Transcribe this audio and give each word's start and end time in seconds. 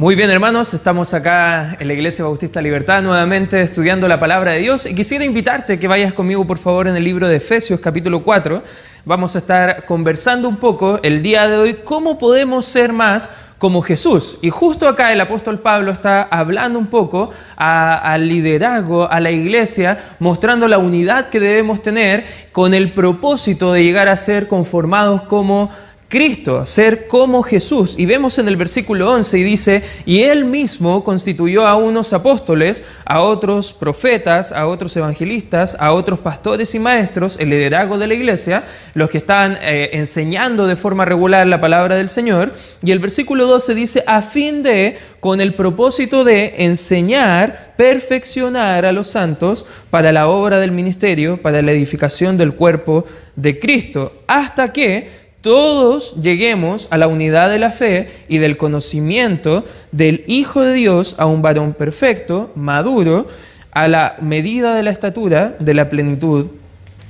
Muy 0.00 0.14
bien 0.14 0.30
hermanos, 0.30 0.72
estamos 0.72 1.12
acá 1.12 1.76
en 1.78 1.86
la 1.86 1.92
Iglesia 1.92 2.24
Bautista 2.24 2.62
Libertad 2.62 3.02
nuevamente 3.02 3.60
estudiando 3.60 4.08
la 4.08 4.18
palabra 4.18 4.52
de 4.52 4.60
Dios 4.60 4.86
y 4.86 4.94
quisiera 4.94 5.26
invitarte 5.26 5.78
que 5.78 5.88
vayas 5.88 6.14
conmigo 6.14 6.46
por 6.46 6.56
favor 6.56 6.88
en 6.88 6.96
el 6.96 7.04
libro 7.04 7.28
de 7.28 7.36
Efesios 7.36 7.80
capítulo 7.80 8.22
4. 8.22 8.62
Vamos 9.04 9.36
a 9.36 9.40
estar 9.40 9.84
conversando 9.84 10.48
un 10.48 10.56
poco 10.56 11.00
el 11.02 11.20
día 11.20 11.46
de 11.48 11.58
hoy 11.58 11.74
cómo 11.84 12.16
podemos 12.16 12.64
ser 12.64 12.94
más 12.94 13.30
como 13.58 13.82
Jesús. 13.82 14.38
Y 14.40 14.48
justo 14.48 14.88
acá 14.88 15.12
el 15.12 15.20
apóstol 15.20 15.58
Pablo 15.58 15.92
está 15.92 16.22
hablando 16.22 16.78
un 16.78 16.86
poco 16.86 17.28
al 17.56 18.26
liderazgo, 18.26 19.06
a 19.10 19.20
la 19.20 19.30
iglesia, 19.30 19.98
mostrando 20.18 20.66
la 20.66 20.78
unidad 20.78 21.28
que 21.28 21.40
debemos 21.40 21.82
tener 21.82 22.24
con 22.52 22.72
el 22.72 22.94
propósito 22.94 23.74
de 23.74 23.84
llegar 23.84 24.08
a 24.08 24.16
ser 24.16 24.48
conformados 24.48 25.24
como 25.24 25.68
Cristo, 26.10 26.66
ser 26.66 27.06
como 27.06 27.44
Jesús. 27.44 27.94
Y 27.96 28.04
vemos 28.04 28.36
en 28.38 28.48
el 28.48 28.56
versículo 28.56 29.12
11 29.12 29.38
y 29.38 29.42
dice, 29.44 29.82
y 30.04 30.22
él 30.22 30.44
mismo 30.44 31.04
constituyó 31.04 31.68
a 31.68 31.76
unos 31.76 32.12
apóstoles, 32.12 32.82
a 33.04 33.20
otros 33.20 33.72
profetas, 33.72 34.50
a 34.50 34.66
otros 34.66 34.96
evangelistas, 34.96 35.76
a 35.78 35.92
otros 35.92 36.18
pastores 36.18 36.74
y 36.74 36.80
maestros, 36.80 37.36
el 37.38 37.50
liderazgo 37.50 37.96
de 37.96 38.08
la 38.08 38.14
iglesia, 38.14 38.64
los 38.94 39.08
que 39.08 39.18
están 39.18 39.56
eh, 39.62 39.90
enseñando 39.92 40.66
de 40.66 40.74
forma 40.74 41.04
regular 41.04 41.46
la 41.46 41.60
palabra 41.60 41.94
del 41.94 42.08
Señor. 42.08 42.54
Y 42.82 42.90
el 42.90 42.98
versículo 42.98 43.46
12 43.46 43.76
dice, 43.76 44.04
a 44.08 44.20
fin 44.20 44.64
de, 44.64 44.98
con 45.20 45.40
el 45.40 45.54
propósito 45.54 46.24
de 46.24 46.54
enseñar, 46.58 47.74
perfeccionar 47.76 48.84
a 48.84 48.90
los 48.90 49.06
santos 49.06 49.64
para 49.90 50.10
la 50.10 50.26
obra 50.26 50.58
del 50.58 50.72
ministerio, 50.72 51.40
para 51.40 51.62
la 51.62 51.70
edificación 51.70 52.36
del 52.36 52.56
cuerpo 52.56 53.04
de 53.36 53.60
Cristo, 53.60 54.12
hasta 54.26 54.72
que 54.72 55.19
todos 55.40 56.14
lleguemos 56.20 56.88
a 56.90 56.98
la 56.98 57.08
unidad 57.08 57.50
de 57.50 57.58
la 57.58 57.72
fe 57.72 58.08
y 58.28 58.38
del 58.38 58.56
conocimiento 58.56 59.64
del 59.92 60.24
Hijo 60.26 60.62
de 60.62 60.74
Dios 60.74 61.16
a 61.18 61.26
un 61.26 61.42
varón 61.42 61.72
perfecto, 61.72 62.50
maduro, 62.54 63.26
a 63.70 63.88
la 63.88 64.16
medida 64.20 64.74
de 64.74 64.82
la 64.82 64.90
estatura 64.90 65.56
de 65.58 65.74
la 65.74 65.88
plenitud 65.88 66.48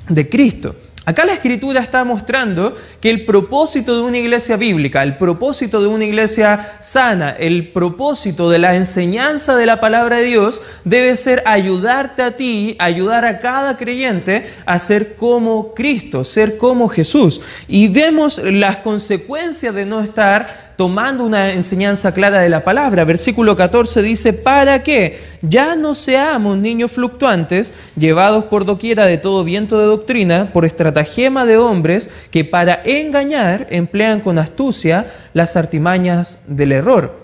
de 0.09 0.29
Cristo. 0.29 0.77
Acá 1.07 1.25
la 1.25 1.33
escritura 1.33 1.81
está 1.81 2.05
mostrando 2.05 2.75
que 3.01 3.09
el 3.09 3.25
propósito 3.25 3.97
de 3.97 4.03
una 4.03 4.19
iglesia 4.19 4.59
bíblica, 4.59 5.03
el 5.03 5.17
propósito 5.17 5.81
de 5.81 5.87
una 5.89 6.05
iglesia 6.05 6.77
sana, 6.79 7.31
el 7.31 7.73
propósito 7.73 8.51
de 8.51 8.59
la 8.59 8.77
enseñanza 8.77 9.57
de 9.57 9.65
la 9.65 9.81
palabra 9.81 10.19
de 10.19 10.25
Dios 10.25 10.61
debe 10.85 11.17
ser 11.17 11.43
ayudarte 11.47 12.23
a 12.23 12.37
ti, 12.37 12.77
ayudar 12.79 13.25
a 13.25 13.41
cada 13.41 13.79
creyente 13.79 14.53
a 14.67 14.79
ser 14.79 15.17
como 15.17 15.73
Cristo, 15.75 16.23
ser 16.23 16.59
como 16.59 16.89
Jesús. 16.89 17.41
Y 17.67 17.89
vemos 17.89 18.39
las 18.39 18.79
consecuencias 18.79 19.75
de 19.75 19.87
no 19.87 20.03
estar 20.03 20.70
tomando 20.81 21.27
una 21.27 21.53
enseñanza 21.53 22.15
clara 22.15 22.39
de 22.41 22.49
la 22.49 22.65
palabra. 22.65 23.05
Versículo 23.05 23.55
14 23.55 24.01
dice, 24.01 24.33
para 24.33 24.83
que 24.83 25.19
ya 25.43 25.77
no 25.77 25.95
seamos 25.95 26.57
niños 26.57 26.93
fluctuantes, 26.93 27.75
llevados 27.99 28.47
por 28.47 28.65
doquiera 28.65 29.05
de 29.05 29.19
todo 29.19 29.45
viento 29.45 29.79
de 29.79 29.85
doctrina, 29.85 30.55
por 30.55 30.65
estratagema 30.65 31.45
de 31.45 31.59
hombres 31.59 32.09
que 32.31 32.47
para 32.47 32.81
engañar 32.83 33.67
emplean 33.69 34.21
con 34.21 34.39
astucia 34.39 35.07
las 35.35 35.55
artimañas 35.55 36.45
del 36.47 36.73
error. 36.73 37.20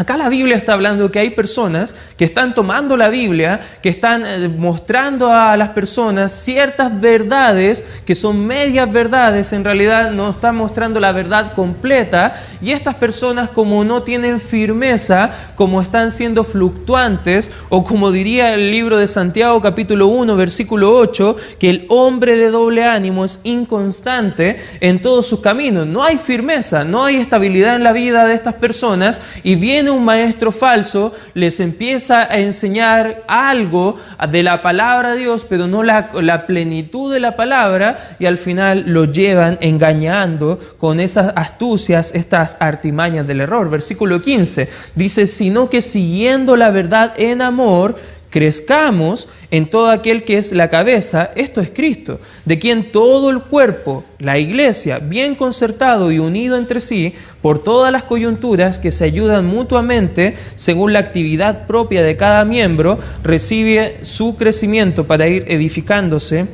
Acá 0.00 0.16
la 0.16 0.30
Biblia 0.30 0.56
está 0.56 0.72
hablando 0.72 1.12
que 1.12 1.18
hay 1.18 1.28
personas 1.28 1.94
que 2.16 2.24
están 2.24 2.54
tomando 2.54 2.96
la 2.96 3.10
Biblia, 3.10 3.60
que 3.82 3.90
están 3.90 4.24
eh, 4.24 4.48
mostrando 4.48 5.30
a 5.30 5.54
las 5.58 5.68
personas 5.68 6.32
ciertas 6.32 6.98
verdades 6.98 7.84
que 8.06 8.14
son 8.14 8.46
medias 8.46 8.90
verdades, 8.90 9.52
en 9.52 9.62
realidad 9.62 10.10
no 10.10 10.30
están 10.30 10.56
mostrando 10.56 11.00
la 11.00 11.12
verdad 11.12 11.52
completa 11.52 12.32
y 12.62 12.70
estas 12.70 12.94
personas 12.94 13.50
como 13.50 13.84
no 13.84 14.02
tienen 14.02 14.40
firmeza, 14.40 15.32
como 15.54 15.82
están 15.82 16.10
siendo 16.12 16.44
fluctuantes 16.44 17.52
o 17.68 17.84
como 17.84 18.10
diría 18.10 18.54
el 18.54 18.70
libro 18.70 18.96
de 18.96 19.06
Santiago 19.06 19.60
capítulo 19.60 20.06
1 20.06 20.34
versículo 20.34 20.96
8, 20.96 21.36
que 21.58 21.68
el 21.68 21.84
hombre 21.90 22.38
de 22.38 22.50
doble 22.50 22.84
ánimo 22.84 23.26
es 23.26 23.40
inconstante 23.44 24.56
en 24.80 25.02
todos 25.02 25.26
sus 25.26 25.40
caminos. 25.40 25.86
No 25.86 26.02
hay 26.02 26.16
firmeza, 26.16 26.84
no 26.84 27.04
hay 27.04 27.16
estabilidad 27.16 27.76
en 27.76 27.84
la 27.84 27.92
vida 27.92 28.24
de 28.24 28.32
estas 28.32 28.54
personas 28.54 29.20
y 29.42 29.56
viene 29.56 29.89
un 29.90 30.04
maestro 30.04 30.52
falso, 30.52 31.12
les 31.34 31.60
empieza 31.60 32.22
a 32.22 32.38
enseñar 32.38 33.24
algo 33.26 33.96
de 34.30 34.42
la 34.42 34.62
palabra 34.62 35.12
de 35.12 35.20
Dios, 35.20 35.44
pero 35.48 35.66
no 35.66 35.82
la, 35.82 36.10
la 36.20 36.46
plenitud 36.46 37.12
de 37.12 37.20
la 37.20 37.36
palabra, 37.36 38.16
y 38.18 38.26
al 38.26 38.38
final 38.38 38.84
lo 38.86 39.04
llevan 39.04 39.58
engañando 39.60 40.58
con 40.78 41.00
esas 41.00 41.32
astucias, 41.36 42.14
estas 42.14 42.56
artimañas 42.60 43.26
del 43.26 43.40
error. 43.40 43.70
Versículo 43.70 44.22
15 44.22 44.68
dice, 44.94 45.26
sino 45.26 45.70
que 45.70 45.82
siguiendo 45.82 46.56
la 46.56 46.70
verdad 46.70 47.12
en 47.16 47.42
amor, 47.42 47.96
crezcamos 48.30 49.28
en 49.50 49.66
todo 49.68 49.90
aquel 49.90 50.24
que 50.24 50.38
es 50.38 50.52
la 50.52 50.70
cabeza, 50.70 51.32
esto 51.34 51.60
es 51.60 51.70
Cristo, 51.70 52.20
de 52.44 52.58
quien 52.58 52.92
todo 52.92 53.30
el 53.30 53.42
cuerpo, 53.42 54.04
la 54.18 54.38
iglesia, 54.38 55.00
bien 55.00 55.34
concertado 55.34 56.10
y 56.12 56.18
unido 56.18 56.56
entre 56.56 56.80
sí, 56.80 57.14
por 57.42 57.58
todas 57.58 57.92
las 57.92 58.04
coyunturas 58.04 58.78
que 58.78 58.92
se 58.92 59.04
ayudan 59.04 59.46
mutuamente 59.46 60.34
según 60.54 60.92
la 60.92 61.00
actividad 61.00 61.66
propia 61.66 62.02
de 62.02 62.16
cada 62.16 62.44
miembro, 62.44 62.98
recibe 63.22 63.98
su 64.02 64.36
crecimiento 64.36 65.06
para 65.06 65.26
ir 65.26 65.44
edificándose 65.48 66.46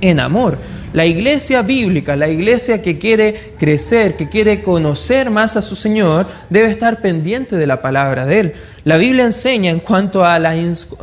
en 0.00 0.20
amor. 0.20 0.58
La 0.94 1.06
iglesia 1.06 1.62
bíblica, 1.62 2.14
la 2.14 2.28
iglesia 2.28 2.80
que 2.80 2.98
quiere 2.98 3.34
crecer, 3.58 4.14
que 4.16 4.28
quiere 4.28 4.62
conocer 4.62 5.28
más 5.28 5.56
a 5.56 5.62
su 5.62 5.74
Señor, 5.74 6.28
debe 6.50 6.70
estar 6.70 7.02
pendiente 7.02 7.56
de 7.56 7.66
la 7.66 7.82
palabra 7.82 8.26
de 8.26 8.38
Él. 8.38 8.52
La 8.84 8.98
Biblia 8.98 9.24
enseña 9.24 9.70
en 9.70 9.80
cuanto 9.80 10.26
a 10.26 10.38
la, 10.38 10.54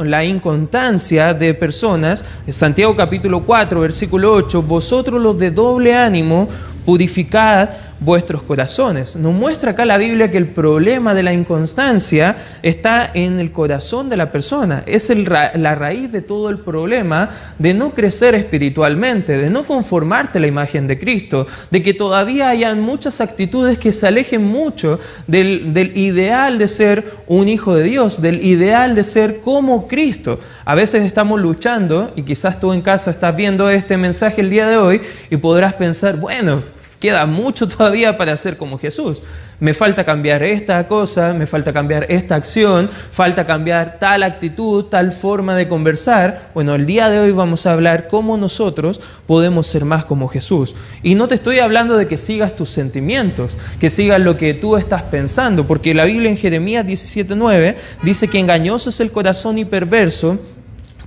la 0.04 0.24
inconstancia 0.24 1.34
de 1.34 1.56
personas, 1.56 2.24
Santiago 2.48 2.96
capítulo 2.96 3.44
4, 3.44 3.82
versículo 3.82 4.34
8, 4.36 4.62
vosotros 4.62 5.20
los 5.20 5.40
de 5.40 5.50
doble 5.50 5.96
ánimo, 5.96 6.48
purificad 6.86 7.70
vuestros 8.02 8.42
corazones. 8.42 9.16
Nos 9.16 9.32
muestra 9.32 9.72
acá 9.72 9.86
la 9.86 9.98
Biblia 9.98 10.32
que 10.32 10.38
el 10.38 10.48
problema 10.48 11.14
de 11.14 11.22
la 11.22 11.34
inconstancia 11.34 12.36
está 12.64 13.10
en 13.14 13.40
el 13.40 13.52
corazón 13.52 14.10
de 14.10 14.18
la 14.18 14.32
persona. 14.32 14.84
Es 14.88 15.12
la 15.16 15.76
raíz 15.76 16.12
de 16.12 16.22
todo 16.22 16.50
el 16.50 16.60
problema 16.60 17.30
de 17.60 17.76
no 17.76 17.94
crecer 17.94 18.34
espiritualmente, 18.34 19.38
de 19.38 19.52
no 19.52 19.68
conformarte 19.68 20.40
a 20.40 20.42
la 20.42 20.48
imagen 20.48 20.88
de 20.88 20.98
Cristo, 20.98 21.46
de 21.70 21.84
que 21.84 21.94
todavía 21.94 22.50
hayan 22.50 22.82
muchas 22.82 23.22
actitudes 23.22 23.78
que 23.78 23.92
se 23.92 24.08
alejen 24.08 24.44
mucho 24.44 25.00
del, 25.28 25.72
del 25.72 25.96
ideal 25.96 26.58
de 26.58 26.68
ser 26.68 27.06
un 27.28 27.48
hijo 27.48 27.76
de 27.76 27.84
Dios, 27.84 28.20
del 28.20 28.44
ideal 28.44 28.96
de 28.96 29.04
ser 29.04 29.42
como 29.42 29.88
Cristo. 29.88 30.40
A 30.66 30.74
veces 30.74 31.04
estamos 31.04 31.40
luchando 31.40 32.14
y 32.16 32.24
quizás 32.24 32.60
tú 32.60 32.74
en 32.74 32.82
casa 32.82 33.12
estás 33.12 33.36
viendo 33.36 33.70
este 33.70 33.96
mensaje 33.96 34.42
el 34.42 34.50
día 34.50 34.68
de 34.68 34.78
hoy 34.78 35.02
y 35.30 35.38
podrás 35.38 35.76
pensar, 35.76 36.18
bueno, 36.18 36.64
Queda 37.02 37.26
mucho 37.26 37.68
todavía 37.68 38.16
para 38.16 38.38
ser 38.38 38.58
como 38.58 38.78
Jesús. 38.78 39.24
Me 39.60 39.74
falta 39.74 40.04
cambiar 40.04 40.44
esta 40.44 40.88
cosa, 40.88 41.34
me 41.34 41.48
falta 41.48 41.74
cambiar 41.74 42.06
esta 42.10 42.36
acción, 42.36 42.92
falta 42.92 43.44
cambiar 43.44 43.98
tal 44.00 44.22
actitud, 44.22 44.86
tal 44.86 45.12
forma 45.12 45.56
de 45.56 45.68
conversar. 45.68 46.52
Bueno, 46.54 46.76
el 46.76 46.86
día 46.86 47.10
de 47.10 47.18
hoy 47.18 47.32
vamos 47.32 47.66
a 47.66 47.74
hablar 47.74 48.08
cómo 48.08 48.38
nosotros 48.38 49.02
podemos 49.26 49.66
ser 49.66 49.84
más 49.84 50.06
como 50.06 50.28
Jesús. 50.28 50.76
Y 51.02 51.16
no 51.16 51.28
te 51.28 51.34
estoy 51.34 51.58
hablando 51.58 51.98
de 51.98 52.08
que 52.08 52.20
sigas 52.20 52.56
tus 52.56 52.70
sentimientos, 52.70 53.58
que 53.80 53.90
sigas 53.90 54.22
lo 54.22 54.38
que 54.38 54.54
tú 54.54 54.78
estás 54.78 55.02
pensando, 55.02 55.66
porque 55.66 55.96
la 55.96 56.06
Biblia 56.06 56.30
en 56.30 56.38
Jeremías 56.38 56.86
17:9 56.86 57.78
dice 58.04 58.28
que 58.28 58.38
engañoso 58.38 58.92
es 58.92 59.00
el 59.00 59.12
corazón 59.12 59.58
y 59.58 59.66
perverso, 59.66 60.38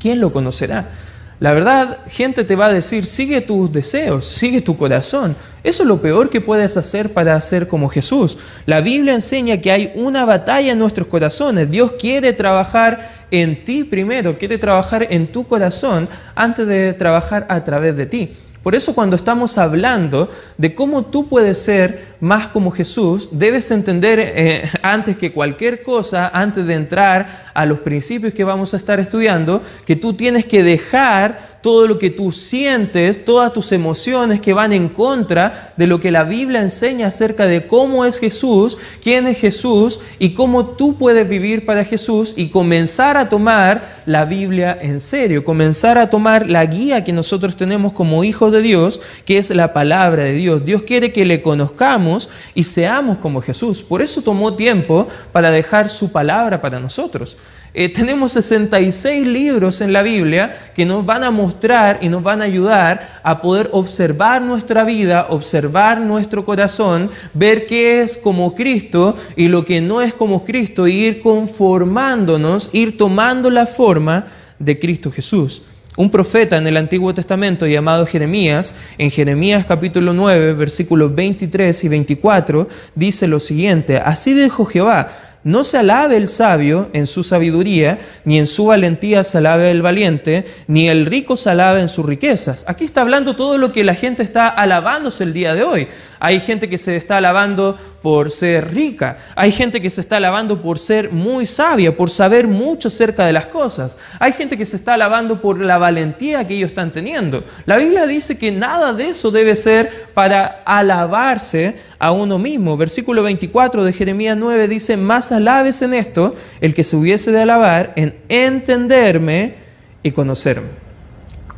¿quién 0.01 0.19
lo 0.19 0.33
conocerá? 0.33 0.91
La 1.41 1.53
verdad, 1.53 1.99
gente 2.07 2.45
te 2.45 2.55
va 2.55 2.67
a 2.67 2.73
decir, 2.73 3.07
sigue 3.07 3.41
tus 3.41 3.73
deseos, 3.73 4.25
sigue 4.25 4.61
tu 4.61 4.77
corazón. 4.77 5.35
Eso 5.65 5.83
es 5.83 5.89
lo 5.89 6.01
peor 6.01 6.31
que 6.31 6.41
puedes 6.41 6.77
hacer 6.77 7.13
para 7.13 7.41
ser 7.41 7.67
como 7.67 7.89
Jesús. 7.89 8.39
La 8.67 8.81
Biblia 8.81 9.15
enseña 9.15 9.61
que 9.61 9.73
hay 9.73 9.93
una 9.97 10.25
batalla 10.25 10.73
en 10.73 10.79
nuestros 10.79 11.09
corazones. 11.09 11.71
Dios 11.71 11.93
quiere 11.99 12.33
trabajar 12.33 13.11
en 13.31 13.65
ti 13.65 13.83
primero, 13.83 14.39
quiere 14.39 14.59
trabajar 14.59 15.07
en 15.11 15.27
tu 15.27 15.45
corazón 15.45 16.09
antes 16.35 16.67
de 16.67 16.93
trabajar 16.93 17.47
a 17.49 17.65
través 17.65 17.97
de 17.97 18.07
ti. 18.07 18.33
Por 18.65 18.75
eso 18.75 18.95
cuando 18.95 19.15
estamos 19.15 19.59
hablando 19.59 20.31
de 20.57 20.75
cómo 20.75 21.05
tú 21.05 21.29
puedes 21.29 21.63
ser 21.63 22.15
más 22.19 22.49
como 22.49 22.71
Jesús, 22.71 23.29
debes 23.31 23.71
entender 23.71 24.19
eh, 24.19 24.63
antes 24.83 25.19
que 25.19 25.33
cualquier 25.33 25.83
cosa, 25.83 26.31
antes 26.33 26.67
de 26.67 26.73
entrar 26.73 27.51
a 27.53 27.67
los 27.67 27.81
principios 27.81 28.33
que 28.33 28.43
vamos 28.43 28.73
a 28.73 28.79
estar 28.79 28.99
estudiando, 28.99 29.63
que 29.85 29.97
tú 29.97 30.15
tienes 30.15 30.47
que 30.47 30.63
dejar 30.63 31.54
todo 31.65 31.87
lo 31.87 31.99
que 31.99 32.11
tú 32.11 32.31
sientes, 32.31 33.25
todas 33.25 33.51
tus 33.55 33.73
emociones 33.73 34.39
que 34.39 34.53
van 34.53 34.75
en 34.75 34.91
contra 34.91 35.73
de 35.79 35.87
lo 35.87 35.99
que 35.99 36.11
la 36.11 36.25
Biblia 36.25 36.61
enseña 36.61 37.07
acerca 37.07 37.47
de 37.47 37.67
cómo 37.67 38.05
es 38.05 38.21
Jesús, 38.21 38.77
quién 39.03 39.27
es 39.27 39.39
Jesús 39.39 39.99
y 40.19 40.35
cómo 40.35 40.67
tú 40.67 40.97
puedes 40.97 41.27
vivir 41.27 41.65
para 41.65 41.87
Jesús 41.87 42.35
y 42.37 42.51
comenzar 42.51 43.17
a 43.17 43.31
tomar 43.31 44.03
la 44.05 44.27
Biblia 44.27 44.77
en 44.79 45.01
serio, 45.01 45.43
comenzar 45.43 45.97
a 45.97 46.11
tomar 46.11 46.51
la 46.51 46.67
guía 46.67 47.03
que 47.03 47.15
nosotros 47.15 47.57
tenemos 47.57 47.95
como 47.95 48.25
hijos 48.25 48.53
de 48.53 48.61
Dios, 48.61 49.01
que 49.25 49.39
es 49.39 49.49
la 49.49 49.73
palabra 49.73 50.25
de 50.25 50.35
Dios. 50.35 50.67
Dios 50.67 50.83
quiere 50.83 51.15
que 51.15 51.25
le 51.25 51.41
conozcamos 51.41 52.29
y 52.55 52.65
seamos 52.65 53.17
como 53.17 53.41
Jesús. 53.41 53.83
Por 53.83 54.03
eso 54.03 54.21
tomó 54.21 54.53
tiempo 54.53 55.09
para 55.33 55.51
dejar 55.51 55.89
su 55.89 56.13
palabra 56.13 56.61
para 56.61 56.79
nosotros. 56.79 57.39
Eh, 57.77 57.89
tenemos 57.89 58.31
66 58.31 59.27
libros 59.27 59.81
en 59.81 59.93
la 59.93 60.05
Biblia 60.05 60.57
que 60.77 60.87
nos 60.87 61.05
van 61.05 61.25
a 61.25 61.33
mostrar 61.33 61.99
y 62.01 62.09
nos 62.09 62.23
van 62.23 62.41
a 62.41 62.45
ayudar 62.45 63.21
a 63.25 63.43
poder 63.43 63.69
observar 63.73 64.43
nuestra 64.43 64.85
vida, 64.85 65.27
observar 65.31 66.01
nuestro 66.01 66.45
corazón, 66.45 67.11
ver 67.33 67.67
qué 67.67 68.03
es 68.03 68.17
como 68.17 68.55
Cristo 68.55 69.17
y 69.35 69.49
lo 69.49 69.65
que 69.65 69.81
no 69.81 70.01
es 70.03 70.15
como 70.15 70.45
Cristo, 70.45 70.87
e 70.87 70.93
ir 70.93 71.21
conformándonos, 71.21 72.71
ir 72.73 72.97
tomando 72.97 73.51
la 73.51 73.67
forma 73.67 74.27
de 74.61 74.79
Cristo 74.79 75.11
Jesús. 75.11 75.65
Un 75.97 76.11
profeta 76.11 76.57
en 76.57 76.69
el 76.69 76.77
Antiguo 76.77 77.13
Testamento 77.13 77.67
llamado 77.67 78.07
Jeremías, 78.07 78.73
en 78.99 79.11
Jeremías 79.11 79.67
capítulo 79.67 80.13
9, 80.13 80.53
versículos 80.53 81.13
23 81.13 81.85
y 81.85 81.89
24, 81.89 82.69
dice 82.95 83.27
lo 83.27 83.41
siguiente, 83.41 83.97
así 83.99 84.33
dijo 84.33 84.65
Jehová, 84.65 85.09
no 85.45 85.63
se 85.63 85.79
alabe 85.79 86.17
el 86.17 86.27
sabio 86.27 86.91
en 86.95 87.07
su 87.07 87.23
sabiduría, 87.23 87.99
ni 88.25 88.39
en 88.39 88.47
su 88.47 88.67
valentía 88.67 89.23
se 89.23 89.39
alabe 89.39 89.71
el 89.71 89.83
valiente, 89.83 90.45
ni 90.67 90.89
el 90.89 91.07
rico 91.07 91.37
se 91.37 91.51
alabe 91.51 91.81
en 91.81 91.89
sus 91.89 92.05
riquezas. 92.05 92.65
Aquí 92.67 92.85
está 92.85 93.03
hablando 93.03 93.37
todo 93.37 93.59
lo 93.59 93.71
que 93.71 93.85
la 93.85 93.95
gente 93.95 94.23
está 94.23 94.49
alabándose 94.49 95.23
el 95.23 95.35
día 95.35 95.55
de 95.55 95.63
hoy. 95.63 95.89
Hay 96.19 96.41
gente 96.41 96.69
que 96.69 96.79
se 96.79 96.97
está 96.97 97.19
alabando 97.19 97.77
por 98.05 98.31
ser 98.31 98.75
rica. 98.75 99.17
Hay 99.35 99.51
gente 99.51 99.81
que 99.81 99.89
se 99.89 100.03
está 100.03 100.19
alabando 100.19 100.61
por 100.61 100.79
ser 100.79 101.11
muy 101.11 101.47
sabia, 101.47 101.97
por 101.97 102.11
saber 102.11 102.47
mucho 102.47 102.89
acerca 102.89 103.25
de 103.25 103.33
las 103.33 103.47
cosas. 103.47 103.97
Hay 104.19 104.35
gente 104.35 104.59
que 104.59 104.67
se 104.67 104.77
está 104.77 104.93
alabando 104.93 105.41
por 105.41 105.59
la 105.59 105.79
valentía 105.79 106.47
que 106.47 106.55
ellos 106.55 106.73
están 106.73 106.93
teniendo. 106.93 107.43
La 107.65 107.79
Biblia 107.79 108.07
dice 108.07 108.37
que 108.37 108.53
nada 108.53 108.93
de 108.93 109.09
eso 109.09 109.31
debe 109.31 109.57
ser 109.57 109.91
para 110.13 110.63
alabarse 110.67 111.77
a 111.99 112.13
uno 112.13 112.39
mismo. 112.39 112.77
Versículo 112.77 113.23
24 113.23 113.85
de 113.85 113.93
Jeremías 113.95 114.37
9 114.37 114.69
dice, 114.69 114.99
más 114.99 115.33
alabes 115.33 115.81
en 115.81 115.95
esto 115.95 116.35
el 116.61 116.75
que 116.75 116.85
se 116.85 116.97
hubiese 116.97 117.33
de 117.33 117.41
alabar 117.41 117.95
en 117.97 118.17
entenderme 118.29 119.55
y 120.03 120.11
conocerme. 120.11 120.69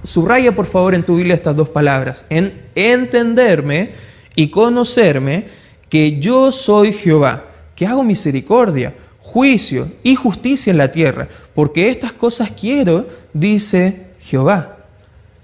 Subraya 0.04 0.54
por 0.54 0.66
favor 0.66 0.94
en 0.94 1.04
tu 1.04 1.16
Biblia 1.16 1.34
estas 1.34 1.56
dos 1.56 1.70
palabras, 1.70 2.24
en 2.30 2.52
entenderme 2.76 3.90
y 4.36 4.50
conocerme 4.50 5.65
que 5.88 6.18
yo 6.18 6.52
soy 6.52 6.92
Jehová, 6.92 7.44
que 7.74 7.86
hago 7.86 8.02
misericordia, 8.02 8.94
juicio 9.20 9.90
y 10.02 10.14
justicia 10.14 10.70
en 10.70 10.78
la 10.78 10.90
tierra, 10.90 11.28
porque 11.54 11.90
estas 11.90 12.12
cosas 12.12 12.50
quiero, 12.50 13.06
dice 13.32 14.06
Jehová. 14.20 14.76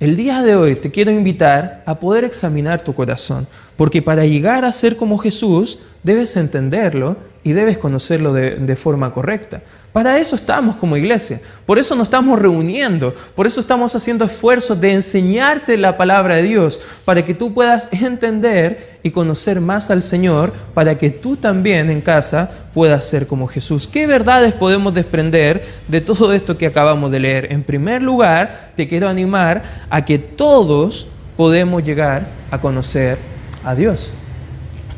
El 0.01 0.17
día 0.17 0.43
de 0.43 0.57
hoy 0.57 0.75
te 0.75 0.91
quiero 0.91 1.13
invitar 1.13 1.85
a 1.87 2.01
poder 2.01 2.25
examinar 2.25 2.81
tu 2.83 2.95
corazón, 2.95 3.47
porque 3.77 4.03
para 4.03 4.25
llegar 4.25 4.65
a 4.65 4.73
ser 4.73 4.97
como 4.97 5.19
Jesús 5.19 5.79
debes 6.03 6.37
entenderlo 6.37 7.17
y 7.45 7.53
debes 7.53 7.79
conocerlo 7.79 8.33
de, 8.33 8.57
de 8.57 8.77
forma 8.77 9.13
correcta. 9.13 9.63
Para 9.93 10.19
eso 10.19 10.37
estamos 10.37 10.77
como 10.77 10.97
iglesia, 10.97 11.39
por 11.67 11.79
eso 11.79 11.95
nos 11.95 12.07
estamos 12.07 12.39
reuniendo, 12.39 13.15
por 13.35 13.47
eso 13.47 13.61
estamos 13.61 13.95
haciendo 13.95 14.25
esfuerzos 14.25 14.81
de 14.81 14.93
enseñarte 14.93 15.77
la 15.77 15.99
palabra 15.99 16.37
de 16.37 16.45
Dios, 16.45 16.81
para 17.05 17.23
que 17.27 17.35
tú 17.35 17.53
puedas 17.53 17.91
entender 17.93 18.99
y 19.03 19.11
conocer 19.11 19.61
más 19.61 19.91
al 19.91 20.03
Señor, 20.03 20.55
para 20.73 20.97
que 20.97 21.11
tú 21.11 21.37
también 21.37 21.91
en 21.91 22.01
casa 22.01 22.51
puedas 22.73 23.05
ser 23.05 23.27
como 23.27 23.49
Jesús. 23.49 23.87
¿Qué 23.87 24.07
verdades 24.07 24.55
podemos 24.55 24.95
desprender 24.95 25.63
de 25.89 26.01
todo 26.01 26.33
esto 26.33 26.57
que 26.57 26.67
acabamos 26.67 27.11
de 27.11 27.21
leer? 27.21 27.53
En 27.53 27.63
primer 27.63 28.01
lugar, 28.01 28.73
te 28.75 28.89
quiero 28.89 29.11
animar 29.11 29.63
a 29.91 30.07
que 30.07 30.19
todos 30.19 31.07
podemos 31.37 31.85
llegar 31.85 32.29
a 32.51 32.63
conocer 32.63 33.19
a 33.63 33.75
Dios. 33.75 34.11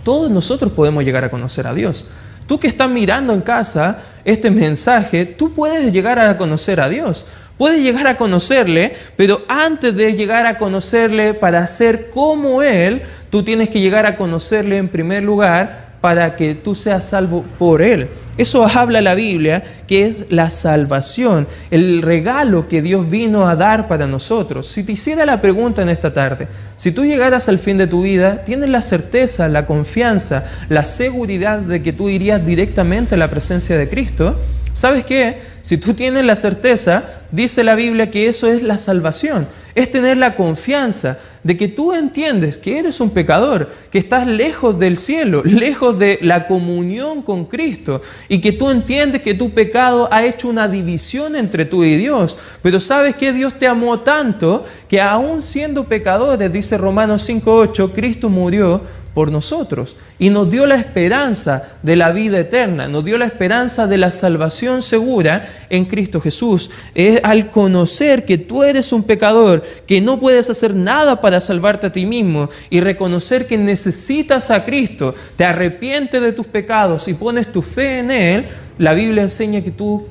Todos 0.04 0.30
nosotros 0.30 0.70
podemos 0.70 1.02
llegar 1.02 1.24
a 1.24 1.30
conocer 1.30 1.66
a 1.66 1.74
Dios. 1.74 2.06
Tú 2.46 2.58
que 2.58 2.68
estás 2.68 2.90
mirando 2.90 3.32
en 3.32 3.40
casa 3.40 3.98
este 4.24 4.50
mensaje, 4.50 5.24
tú 5.26 5.52
puedes 5.54 5.92
llegar 5.92 6.18
a 6.18 6.36
conocer 6.36 6.80
a 6.80 6.88
Dios. 6.88 7.26
Puedes 7.56 7.82
llegar 7.82 8.06
a 8.08 8.16
conocerle, 8.16 8.94
pero 9.16 9.42
antes 9.46 9.94
de 9.94 10.14
llegar 10.14 10.44
a 10.46 10.58
conocerle 10.58 11.34
para 11.34 11.66
ser 11.68 12.10
como 12.10 12.62
Él, 12.62 13.02
tú 13.30 13.44
tienes 13.44 13.70
que 13.70 13.80
llegar 13.80 14.06
a 14.06 14.16
conocerle 14.16 14.76
en 14.76 14.88
primer 14.88 15.22
lugar 15.22 15.83
para 16.04 16.36
que 16.36 16.54
tú 16.54 16.74
seas 16.74 17.06
salvo 17.06 17.46
por 17.58 17.80
Él. 17.80 18.08
Eso 18.36 18.66
habla 18.66 19.00
la 19.00 19.14
Biblia, 19.14 19.62
que 19.86 20.04
es 20.04 20.26
la 20.28 20.50
salvación, 20.50 21.46
el 21.70 22.02
regalo 22.02 22.68
que 22.68 22.82
Dios 22.82 23.08
vino 23.08 23.48
a 23.48 23.56
dar 23.56 23.88
para 23.88 24.06
nosotros. 24.06 24.66
Si 24.66 24.84
te 24.84 24.92
hiciera 24.92 25.24
la 25.24 25.40
pregunta 25.40 25.80
en 25.80 25.88
esta 25.88 26.12
tarde, 26.12 26.46
si 26.76 26.92
tú 26.92 27.06
llegaras 27.06 27.48
al 27.48 27.58
fin 27.58 27.78
de 27.78 27.86
tu 27.86 28.02
vida, 28.02 28.44
¿tienes 28.44 28.68
la 28.68 28.82
certeza, 28.82 29.48
la 29.48 29.64
confianza, 29.64 30.44
la 30.68 30.84
seguridad 30.84 31.60
de 31.60 31.80
que 31.80 31.94
tú 31.94 32.10
irías 32.10 32.44
directamente 32.44 33.14
a 33.14 33.18
la 33.18 33.30
presencia 33.30 33.78
de 33.78 33.88
Cristo? 33.88 34.38
¿Sabes 34.74 35.06
qué? 35.06 35.38
Si 35.62 35.78
tú 35.78 35.94
tienes 35.94 36.26
la 36.26 36.36
certeza, 36.36 37.04
dice 37.30 37.64
la 37.64 37.76
Biblia 37.76 38.10
que 38.10 38.28
eso 38.28 38.46
es 38.46 38.62
la 38.62 38.76
salvación, 38.76 39.48
es 39.74 39.90
tener 39.90 40.18
la 40.18 40.34
confianza 40.34 41.18
de 41.44 41.56
que 41.56 41.68
tú 41.68 41.92
entiendes 41.92 42.58
que 42.58 42.78
eres 42.78 43.00
un 43.00 43.10
pecador, 43.10 43.70
que 43.90 43.98
estás 43.98 44.26
lejos 44.26 44.78
del 44.78 44.96
cielo, 44.96 45.42
lejos 45.44 45.98
de 45.98 46.18
la 46.22 46.46
comunión 46.46 47.22
con 47.22 47.44
Cristo 47.44 48.00
y 48.28 48.40
que 48.40 48.52
tú 48.52 48.70
entiendes 48.70 49.20
que 49.20 49.34
tu 49.34 49.50
pecado 49.50 50.08
ha 50.10 50.24
hecho 50.24 50.48
una 50.48 50.66
división 50.66 51.36
entre 51.36 51.66
tú 51.66 51.84
y 51.84 51.96
Dios. 51.96 52.38
Pero 52.62 52.80
sabes 52.80 53.14
que 53.14 53.32
Dios 53.32 53.54
te 53.58 53.68
amó 53.68 54.00
tanto 54.00 54.64
que 54.88 55.00
aún 55.00 55.42
siendo 55.42 55.84
pecadores, 55.84 56.50
dice 56.50 56.78
Romanos 56.78 57.28
5.8, 57.28 57.92
Cristo 57.92 58.30
murió 58.30 59.03
por 59.14 59.30
nosotros 59.30 59.96
y 60.18 60.30
nos 60.30 60.50
dio 60.50 60.66
la 60.66 60.74
esperanza 60.74 61.62
de 61.82 61.96
la 61.96 62.10
vida 62.10 62.40
eterna, 62.40 62.88
nos 62.88 63.04
dio 63.04 63.16
la 63.16 63.26
esperanza 63.26 63.86
de 63.86 63.96
la 63.96 64.10
salvación 64.10 64.82
segura 64.82 65.48
en 65.70 65.84
Cristo 65.84 66.20
Jesús. 66.20 66.70
Es 66.94 67.20
al 67.22 67.50
conocer 67.50 68.24
que 68.24 68.36
tú 68.36 68.64
eres 68.64 68.92
un 68.92 69.04
pecador, 69.04 69.62
que 69.86 70.00
no 70.00 70.18
puedes 70.18 70.50
hacer 70.50 70.74
nada 70.74 71.20
para 71.20 71.40
salvarte 71.40 71.86
a 71.86 71.92
ti 71.92 72.04
mismo 72.04 72.50
y 72.70 72.80
reconocer 72.80 73.46
que 73.46 73.56
necesitas 73.56 74.50
a 74.50 74.64
Cristo, 74.64 75.14
te 75.36 75.44
arrepientes 75.44 76.20
de 76.20 76.32
tus 76.32 76.46
pecados 76.46 77.06
y 77.08 77.14
pones 77.14 77.50
tu 77.50 77.62
fe 77.62 78.00
en 78.00 78.10
Él, 78.10 78.46
la 78.78 78.92
Biblia 78.92 79.22
enseña 79.22 79.62
que 79.62 79.70
tú 79.70 80.08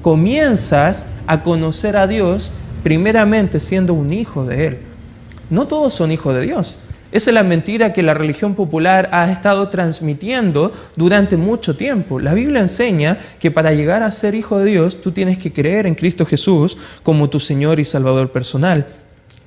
comienzas 0.00 1.04
a 1.26 1.42
conocer 1.42 1.98
a 1.98 2.06
Dios 2.06 2.52
primeramente 2.82 3.60
siendo 3.60 3.92
un 3.92 4.12
hijo 4.12 4.46
de 4.46 4.66
Él. 4.66 4.78
No 5.50 5.66
todos 5.66 5.92
son 5.92 6.10
hijos 6.10 6.34
de 6.34 6.42
Dios. 6.42 6.78
Esa 7.12 7.30
es 7.30 7.34
la 7.34 7.42
mentira 7.42 7.92
que 7.92 8.02
la 8.02 8.14
religión 8.14 8.54
popular 8.54 9.08
ha 9.12 9.30
estado 9.30 9.68
transmitiendo 9.68 10.72
durante 10.94 11.36
mucho 11.36 11.76
tiempo. 11.76 12.20
La 12.20 12.34
Biblia 12.34 12.60
enseña 12.60 13.18
que 13.40 13.50
para 13.50 13.72
llegar 13.72 14.02
a 14.02 14.10
ser 14.12 14.34
hijo 14.34 14.58
de 14.58 14.70
Dios, 14.70 15.00
tú 15.00 15.10
tienes 15.10 15.38
que 15.38 15.52
creer 15.52 15.86
en 15.86 15.96
Cristo 15.96 16.24
Jesús 16.24 16.76
como 17.02 17.28
tu 17.28 17.40
Señor 17.40 17.80
y 17.80 17.84
Salvador 17.84 18.30
personal. 18.30 18.86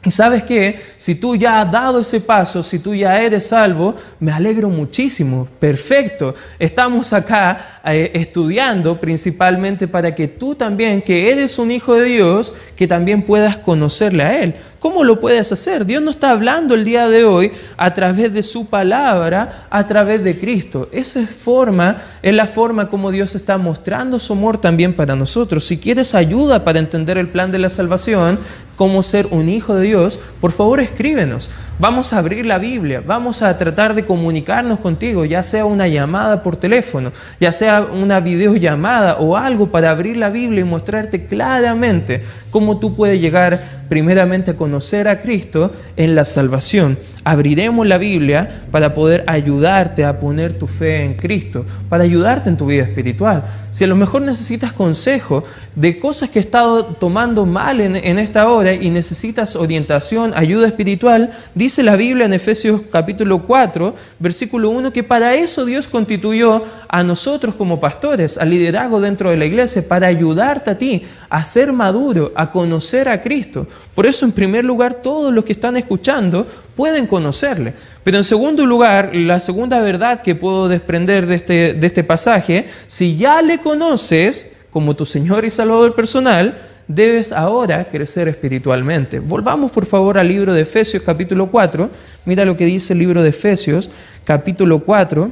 Y 0.05 0.11
sabes 0.11 0.43
que 0.43 0.79
si 0.97 1.15
tú 1.15 1.35
ya 1.35 1.61
has 1.61 1.71
dado 1.71 2.01
ese 2.01 2.19
paso, 2.19 2.61
si 2.61 2.79
tú 2.79 2.93
ya 2.93 3.21
eres 3.21 3.47
salvo, 3.47 3.95
me 4.19 4.33
alegro 4.33 4.69
muchísimo. 4.69 5.47
Perfecto. 5.59 6.35
Estamos 6.59 7.13
acá 7.13 7.79
eh, 7.85 8.11
estudiando 8.13 8.99
principalmente 8.99 9.87
para 9.87 10.13
que 10.13 10.27
tú 10.27 10.55
también, 10.55 11.01
que 11.01 11.31
eres 11.31 11.57
un 11.57 11.71
hijo 11.71 11.95
de 11.95 12.05
Dios, 12.05 12.53
que 12.75 12.85
también 12.85 13.21
puedas 13.21 13.57
conocerle 13.57 14.23
a 14.23 14.43
Él. 14.43 14.55
¿Cómo 14.83 15.05
lo 15.05 15.21
puedes 15.21 15.49
hacer? 15.49 15.85
Dios 15.85 16.03
no 16.03 16.11
está 16.11 16.31
hablando 16.31 16.75
el 16.75 16.83
día 16.83 17.07
de 17.07 17.23
hoy 17.23 17.53
a 17.77 17.93
través 17.93 18.33
de 18.33 18.43
su 18.43 18.65
palabra, 18.65 19.67
a 19.69 19.87
través 19.87 20.21
de 20.25 20.37
Cristo. 20.37 20.89
Esa 20.91 21.21
es 21.21 21.29
forma, 21.29 22.01
es 22.21 22.33
la 22.33 22.47
forma 22.47 22.89
como 22.89 23.09
Dios 23.09 23.33
está 23.33 23.57
mostrando 23.57 24.19
su 24.19 24.33
amor 24.33 24.57
también 24.57 24.93
para 24.93 25.15
nosotros. 25.15 25.63
Si 25.63 25.77
quieres 25.77 26.13
ayuda 26.13 26.65
para 26.65 26.79
entender 26.79 27.17
el 27.17 27.29
plan 27.29 27.49
de 27.49 27.59
la 27.59 27.69
salvación, 27.69 28.39
cómo 28.75 29.03
ser 29.03 29.27
un 29.31 29.49
hijo 29.49 29.75
de 29.75 29.85
Dios, 29.85 30.19
por 30.41 30.51
favor 30.51 30.79
escríbenos. 30.79 31.49
Vamos 31.79 32.13
a 32.13 32.19
abrir 32.19 32.45
la 32.45 32.59
Biblia, 32.59 33.03
vamos 33.05 33.41
a 33.41 33.57
tratar 33.57 33.95
de 33.95 34.05
comunicarnos 34.05 34.79
contigo, 34.79 35.25
ya 35.25 35.41
sea 35.41 35.65
una 35.65 35.87
llamada 35.87 36.43
por 36.43 36.55
teléfono, 36.55 37.11
ya 37.39 37.51
sea 37.51 37.81
una 37.81 38.19
videollamada 38.19 39.17
o 39.17 39.35
algo 39.35 39.71
para 39.71 39.89
abrir 39.89 40.17
la 40.17 40.29
Biblia 40.29 40.61
y 40.61 40.65
mostrarte 40.65 41.25
claramente 41.25 42.21
cómo 42.51 42.79
tú 42.79 42.95
puedes 42.95 43.19
llegar 43.19 43.82
primeramente 43.93 44.55
conocer 44.55 45.07
a 45.07 45.19
Cristo 45.19 45.71
en 45.97 46.15
la 46.15 46.25
salvación. 46.25 46.97
Abriremos 47.23 47.85
la 47.85 47.99
Biblia 47.99 48.49
para 48.71 48.95
poder 48.95 49.23
ayudarte 49.27 50.03
a 50.03 50.19
poner 50.19 50.57
tu 50.57 50.65
fe 50.65 51.03
en 51.03 51.13
Cristo, 51.13 51.63
para 51.89 52.03
ayudarte 52.03 52.49
en 52.49 52.57
tu 52.57 52.65
vida 52.65 52.81
espiritual. 52.81 53.43
Si 53.69 53.83
a 53.83 53.87
lo 53.87 53.95
mejor 53.95 54.23
necesitas 54.23 54.73
consejo 54.73 55.43
de 55.75 55.99
cosas 55.99 56.29
que 56.29 56.39
he 56.39 56.41
estado 56.41 56.85
tomando 56.85 57.45
mal 57.45 57.81
en, 57.81 57.95
en 57.95 58.17
esta 58.17 58.49
hora 58.49 58.73
y 58.73 58.89
necesitas 58.89 59.55
orientación, 59.55 60.31
ayuda 60.35 60.67
espiritual, 60.67 61.29
dice 61.53 61.83
la 61.83 61.95
Biblia 61.95 62.25
en 62.25 62.33
Efesios 62.33 62.81
capítulo 62.91 63.45
4, 63.45 63.93
versículo 64.17 64.71
1, 64.71 64.91
que 64.91 65.03
para 65.03 65.35
eso 65.35 65.65
Dios 65.65 65.87
constituyó 65.87 66.63
a 66.89 67.03
nosotros 67.03 67.53
como 67.53 67.79
pastores, 67.79 68.39
al 68.39 68.49
liderazgo 68.49 68.99
dentro 68.99 69.29
de 69.29 69.37
la 69.37 69.45
iglesia, 69.45 69.87
para 69.87 70.07
ayudarte 70.07 70.71
a 70.71 70.77
ti 70.79 71.03
a 71.29 71.43
ser 71.43 71.73
maduro, 71.73 72.31
a 72.35 72.51
conocer 72.51 73.07
a 73.07 73.21
Cristo. 73.21 73.67
Por 73.95 74.07
eso, 74.07 74.25
en 74.25 74.31
primer 74.31 74.65
lugar, 74.65 74.95
todos 74.95 75.33
los 75.33 75.45
que 75.45 75.53
están 75.53 75.77
escuchando 75.77 76.47
pueden 76.75 77.05
conocerle. 77.05 77.73
Pero 78.03 78.17
en 78.17 78.23
segundo 78.23 78.65
lugar, 78.65 79.15
la 79.15 79.39
segunda 79.39 79.79
verdad 79.79 80.21
que 80.21 80.35
puedo 80.35 80.67
desprender 80.67 81.27
de 81.27 81.35
este, 81.35 81.73
de 81.73 81.87
este 81.87 82.03
pasaje, 82.03 82.65
si 82.87 83.17
ya 83.17 83.41
le 83.41 83.59
conoces 83.59 84.53
como 84.71 84.95
tu 84.95 85.05
Señor 85.05 85.45
y 85.45 85.51
Salvador 85.51 85.93
personal, 85.93 86.57
debes 86.87 87.31
ahora 87.31 87.87
crecer 87.89 88.27
espiritualmente. 88.27 89.19
Volvamos 89.19 89.71
por 89.71 89.85
favor 89.85 90.17
al 90.17 90.27
libro 90.27 90.53
de 90.53 90.61
Efesios 90.61 91.03
capítulo 91.03 91.49
4. 91.49 91.89
Mira 92.25 92.45
lo 92.45 92.57
que 92.57 92.65
dice 92.65 92.93
el 92.93 92.99
libro 92.99 93.21
de 93.21 93.29
Efesios 93.29 93.89
capítulo 94.25 94.79
4, 94.79 95.31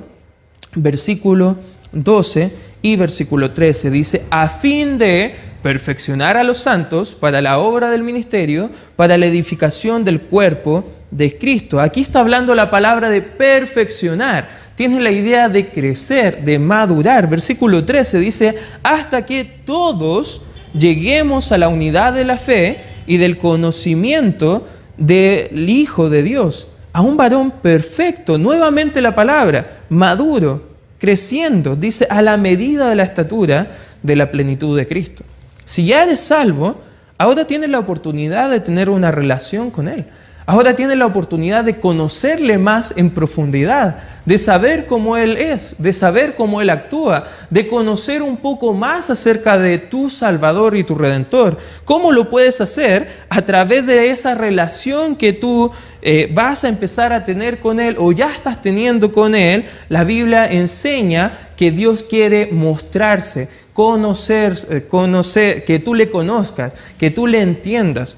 versículo 0.76 1.58
12 1.92 2.52
y 2.82 2.96
versículo 2.96 3.52
13. 3.52 3.92
Dice, 3.92 4.24
a 4.30 4.48
fin 4.48 4.98
de 4.98 5.36
perfeccionar 5.62 6.38
a 6.38 6.44
los 6.44 6.58
santos 6.58 7.16
para 7.16 7.42
la 7.42 7.60
obra 7.60 7.90
del 7.92 8.04
ministerio, 8.04 8.70
para 8.96 9.18
la 9.18 9.28
edificación 9.28 10.04
del 10.04 10.22
cuerpo 10.22 10.86
de 11.12 11.38
Cristo. 11.38 11.80
Aquí 11.80 12.02
está 12.02 12.22
hablando 12.22 12.56
la 12.56 12.70
palabra 12.70 13.10
de 13.10 13.22
perfeccionar. 13.22 14.50
Tiene 14.76 15.00
la 15.00 15.12
idea 15.12 15.50
de 15.50 15.68
crecer, 15.68 16.44
de 16.44 16.58
madurar. 16.58 17.30
Versículo 17.30 17.86
13 17.86 18.20
dice, 18.20 18.56
hasta 18.82 19.26
que 19.26 19.44
todos 19.44 20.42
lleguemos 20.74 21.52
a 21.52 21.58
la 21.58 21.68
unidad 21.68 22.14
de 22.14 22.26
la 22.26 22.38
fe 22.38 22.80
y 23.06 23.18
del 23.18 23.38
conocimiento 23.38 24.66
del 24.98 25.70
Hijo 25.70 26.10
de 26.10 26.24
Dios, 26.24 26.68
a 26.94 27.02
un 27.02 27.18
varón 27.18 27.52
perfecto. 27.52 28.38
Nuevamente 28.38 29.02
la 29.02 29.16
palabra, 29.16 29.80
maduro, 29.90 30.70
creciendo, 30.98 31.76
dice, 31.76 32.08
a 32.10 32.22
la 32.22 32.38
medida 32.38 32.90
de 32.90 32.96
la 32.96 33.04
estatura 33.04 33.70
de 34.02 34.16
la 34.16 34.30
plenitud 34.30 34.78
de 34.78 34.88
Cristo. 34.88 35.24
Si 35.66 35.86
ya 35.86 36.04
eres 36.04 36.20
salvo, 36.22 36.82
ahora 37.18 37.46
tienes 37.46 37.70
la 37.70 37.80
oportunidad 37.80 38.50
de 38.50 38.60
tener 38.60 38.90
una 38.90 39.12
relación 39.12 39.72
con 39.72 39.88
Él. 39.88 40.06
Ahora 40.48 40.76
tienes 40.76 40.98
la 40.98 41.06
oportunidad 41.06 41.64
de 41.64 41.80
conocerle 41.80 42.58
más 42.58 42.96
en 42.98 43.12
profundidad, 43.12 43.98
de 44.26 44.40
saber 44.40 44.88
cómo 44.88 45.16
Él 45.16 45.38
es, 45.38 45.76
de 45.78 45.94
saber 45.94 46.34
cómo 46.36 46.62
Él 46.62 46.72
actúa, 46.72 47.26
de 47.52 47.68
conocer 47.68 48.24
un 48.24 48.38
poco 48.38 48.74
más 48.74 49.12
acerca 49.12 49.60
de 49.60 49.78
tu 49.78 50.10
Salvador 50.10 50.76
y 50.76 50.84
tu 50.84 50.96
Redentor. 50.96 51.58
¿Cómo 51.86 52.12
lo 52.12 52.30
puedes 52.30 52.60
hacer? 52.60 53.08
A 53.30 53.44
través 53.44 53.86
de 53.86 54.10
esa 54.10 54.34
relación 54.34 55.16
que 55.16 55.32
tú 55.32 55.72
eh, 56.02 56.30
vas 56.34 56.64
a 56.64 56.70
empezar 56.70 57.14
a 57.14 57.24
tener 57.24 57.60
con 57.60 57.80
Él 57.80 57.96
o 58.00 58.12
ya 58.12 58.32
estás 58.32 58.62
teniendo 58.62 59.14
con 59.14 59.36
Él. 59.36 59.66
La 59.90 60.04
Biblia 60.04 60.52
enseña 60.52 61.34
que 61.56 61.70
Dios 61.70 62.02
quiere 62.02 62.50
mostrarse, 62.52 63.48
conocer, 63.74 64.58
eh, 64.70 64.86
conocer, 64.88 65.64
que 65.64 65.80
tú 65.80 65.94
le 65.94 66.10
conozcas, 66.10 66.74
que 66.98 67.12
tú 67.12 67.28
le 67.28 67.42
entiendas. 67.42 68.18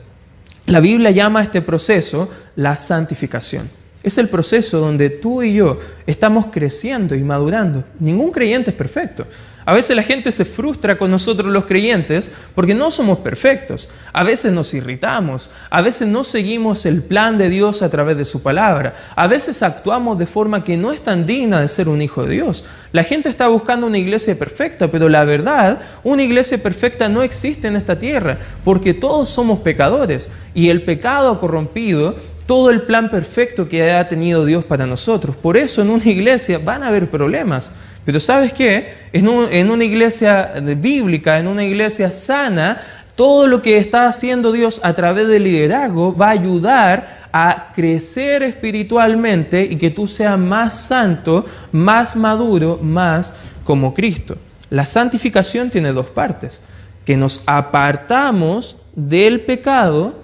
La 0.66 0.80
Biblia 0.80 1.12
llama 1.12 1.40
a 1.40 1.44
este 1.44 1.62
proceso 1.62 2.30
la 2.56 2.76
santificación. 2.76 3.70
Es 4.02 4.18
el 4.18 4.30
proceso 4.30 4.80
donde 4.80 5.10
tú 5.10 5.44
y 5.44 5.54
yo 5.54 5.80
estamos 6.06 6.48
creciendo 6.52 7.16
y 7.16 7.24
madurando. 7.24 7.86
Ningún 8.00 8.32
creyente 8.32 8.72
es 8.72 8.76
perfecto. 8.76 9.26
A 9.66 9.74
veces 9.74 9.96
la 9.96 10.04
gente 10.04 10.32
se 10.32 10.46
frustra 10.46 10.98
con 10.98 11.12
nosotros 11.12 11.52
los 11.52 11.66
creyentes 11.66 12.32
porque 12.56 12.74
no 12.74 12.92
somos 12.92 13.20
perfectos. 13.20 13.90
A 14.12 14.24
veces 14.24 14.52
nos 14.52 14.74
irritamos. 14.74 15.50
A 15.70 15.82
veces 15.82 16.08
no 16.08 16.24
seguimos 16.24 16.86
el 16.86 17.02
plan 17.02 17.38
de 17.38 17.50
Dios 17.50 17.82
a 17.82 17.90
través 17.90 18.18
de 18.18 18.26
su 18.26 18.42
palabra. 18.42 18.96
A 19.16 19.28
veces 19.28 19.64
actuamos 19.64 20.20
de 20.20 20.26
forma 20.26 20.64
que 20.64 20.78
no 20.78 20.92
es 20.92 21.02
tan 21.02 21.26
digna 21.26 21.62
de 21.62 21.68
ser 21.68 21.90
un 21.90 22.02
hijo 22.02 22.26
de 22.26 22.34
Dios. 22.34 22.66
La 22.92 23.04
gente 23.04 23.30
está 23.30 23.48
buscando 23.48 23.88
una 23.88 23.98
iglesia 23.98 24.38
perfecta, 24.38 24.92
pero 24.92 25.10
la 25.10 25.26
verdad, 25.26 25.80
una 26.04 26.24
iglesia 26.24 26.62
perfecta 26.62 27.10
no 27.10 27.24
existe 27.24 27.68
en 27.68 27.76
esta 27.76 27.98
tierra 27.98 28.38
porque 28.64 28.94
todos 28.94 29.30
somos 29.30 29.60
pecadores 29.60 30.30
y 30.54 30.70
el 30.70 30.84
pecado 30.84 31.40
corrompido 31.40 32.16
todo 32.46 32.70
el 32.70 32.82
plan 32.82 33.10
perfecto 33.10 33.68
que 33.68 33.92
ha 33.92 34.08
tenido 34.08 34.46
Dios 34.46 34.66
para 34.66 34.86
nosotros. 34.86 35.36
Por 35.36 35.58
eso 35.58 35.82
en 35.82 35.90
una 35.90 36.08
iglesia 36.08 36.60
van 36.60 36.84
a 36.84 36.88
haber 36.88 37.10
problemas. 37.10 37.72
Pero 38.06 38.20
sabes 38.20 38.54
qué? 38.54 38.94
En, 39.14 39.28
en 39.52 39.72
una 39.72 39.84
iglesia 39.84 40.54
bíblica, 40.78 41.40
en 41.40 41.48
una 41.48 41.64
iglesia 41.64 42.12
sana, 42.12 42.82
todo 43.16 43.48
lo 43.48 43.62
que 43.62 43.78
está 43.78 44.08
haciendo 44.08 44.52
Dios 44.52 44.82
a 44.84 44.94
través 44.94 45.28
del 45.28 45.44
liderazgo 45.44 46.16
va 46.16 46.28
a 46.28 46.32
ayudar 46.32 47.30
a 47.32 47.72
crecer 47.74 48.44
espiritualmente 48.44 49.64
y 49.64 49.76
que 49.76 49.90
tú 49.90 50.08
seas 50.08 50.38
más 50.38 50.80
santo, 50.80 51.46
más 51.72 52.16
maduro, 52.16 52.80
más 52.82 53.34
como 53.64 53.94
Cristo. 53.94 54.38
La 54.70 54.86
santificación 54.86 55.70
tiene 55.70 55.94
dos 55.94 56.08
partes, 56.08 56.62
que 57.06 57.18
nos 57.18 57.44
apartamos 57.46 58.78
del 58.96 59.42
pecado 59.42 60.23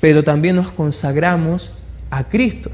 pero 0.00 0.22
también 0.22 0.56
nos 0.56 0.70
consagramos 0.70 1.72
a 2.10 2.24
Cristo. 2.24 2.70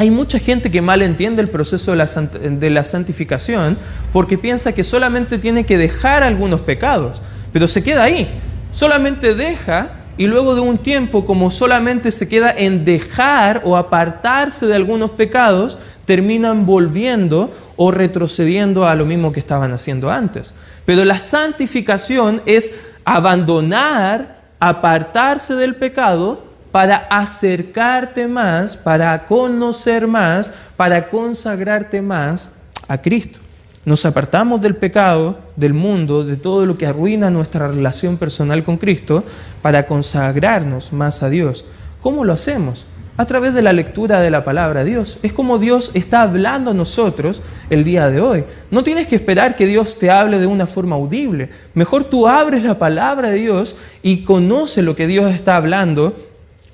Hay 0.00 0.10
mucha 0.10 0.38
gente 0.38 0.70
que 0.70 0.80
mal 0.80 1.02
entiende 1.02 1.42
el 1.42 1.48
proceso 1.48 1.92
de 1.92 2.70
la, 2.70 2.84
santificación 2.84 3.76
porque 4.14 4.38
piensa 4.38 4.72
que 4.72 4.82
solamente 4.82 5.36
tiene 5.36 5.66
que 5.66 5.76
dejar 5.76 6.22
algunos 6.22 6.62
pecados, 6.62 7.20
pero 7.52 7.68
se 7.68 7.82
queda 7.82 8.04
ahí. 8.04 8.40
Solamente 8.70 9.34
deja 9.34 9.92
y 10.16 10.26
luego 10.26 10.54
de 10.54 10.62
un 10.62 10.78
tiempo, 10.78 11.26
como 11.26 11.50
solamente 11.50 12.10
se 12.10 12.28
queda 12.28 12.50
en 12.50 12.86
dejar 12.86 13.60
o 13.64 13.76
apartarse 13.76 14.66
de 14.66 14.74
algunos 14.74 15.10
pecados, 15.10 15.78
terminan 16.06 16.64
volviendo 16.64 17.52
o 17.76 17.90
retrocediendo 17.90 18.86
a 18.86 18.94
lo 18.94 19.04
mismo 19.04 19.32
que 19.32 19.40
estaban 19.40 19.72
haciendo 19.72 20.10
antes. 20.10 20.54
Pero 20.86 21.04
la 21.04 21.18
santificación 21.18 22.40
es 22.46 22.72
abandonar 23.04 24.39
apartarse 24.60 25.54
del 25.54 25.74
pecado 25.74 26.44
para 26.70 26.96
acercarte 27.10 28.28
más, 28.28 28.76
para 28.76 29.26
conocer 29.26 30.06
más, 30.06 30.52
para 30.76 31.08
consagrarte 31.08 32.00
más 32.00 32.50
a 32.86 32.98
Cristo. 32.98 33.40
Nos 33.84 34.04
apartamos 34.04 34.60
del 34.60 34.76
pecado, 34.76 35.38
del 35.56 35.72
mundo, 35.72 36.22
de 36.22 36.36
todo 36.36 36.66
lo 36.66 36.76
que 36.76 36.86
arruina 36.86 37.30
nuestra 37.30 37.66
relación 37.66 38.18
personal 38.18 38.62
con 38.62 38.76
Cristo, 38.76 39.24
para 39.62 39.86
consagrarnos 39.86 40.92
más 40.92 41.22
a 41.22 41.30
Dios. 41.30 41.64
¿Cómo 42.00 42.24
lo 42.24 42.34
hacemos? 42.34 42.86
A 43.20 43.26
través 43.26 43.52
de 43.52 43.60
la 43.60 43.74
lectura 43.74 44.22
de 44.22 44.30
la 44.30 44.44
palabra 44.44 44.82
de 44.82 44.92
Dios. 44.92 45.18
Es 45.22 45.34
como 45.34 45.58
Dios 45.58 45.90
está 45.92 46.22
hablando 46.22 46.70
a 46.70 46.74
nosotros 46.74 47.42
el 47.68 47.84
día 47.84 48.08
de 48.08 48.18
hoy. 48.18 48.44
No 48.70 48.82
tienes 48.82 49.08
que 49.08 49.16
esperar 49.16 49.56
que 49.56 49.66
Dios 49.66 49.98
te 49.98 50.10
hable 50.10 50.38
de 50.38 50.46
una 50.46 50.66
forma 50.66 50.96
audible. 50.96 51.50
Mejor 51.74 52.04
tú 52.04 52.26
abres 52.26 52.62
la 52.62 52.78
palabra 52.78 53.28
de 53.28 53.36
Dios 53.36 53.76
y 54.02 54.22
conoce 54.22 54.80
lo 54.80 54.96
que 54.96 55.06
Dios 55.06 55.34
está 55.34 55.56
hablando 55.56 56.16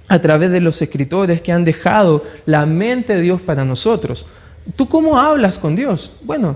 a 0.07 0.21
través 0.21 0.53
de 0.53 0.61
los 0.61 0.81
escritores 0.81 1.43
que 1.43 1.51
han 1.51 1.65
dejado 1.65 2.23
la 2.45 2.65
mente 2.65 3.17
de 3.17 3.23
Dios 3.23 3.43
para 3.43 3.65
nosotros. 3.65 4.25
¿Tú 4.77 4.89
cómo 4.89 5.19
hablas 5.19 5.59
con 5.59 5.75
Dios? 5.75 6.13
Bueno, 6.23 6.55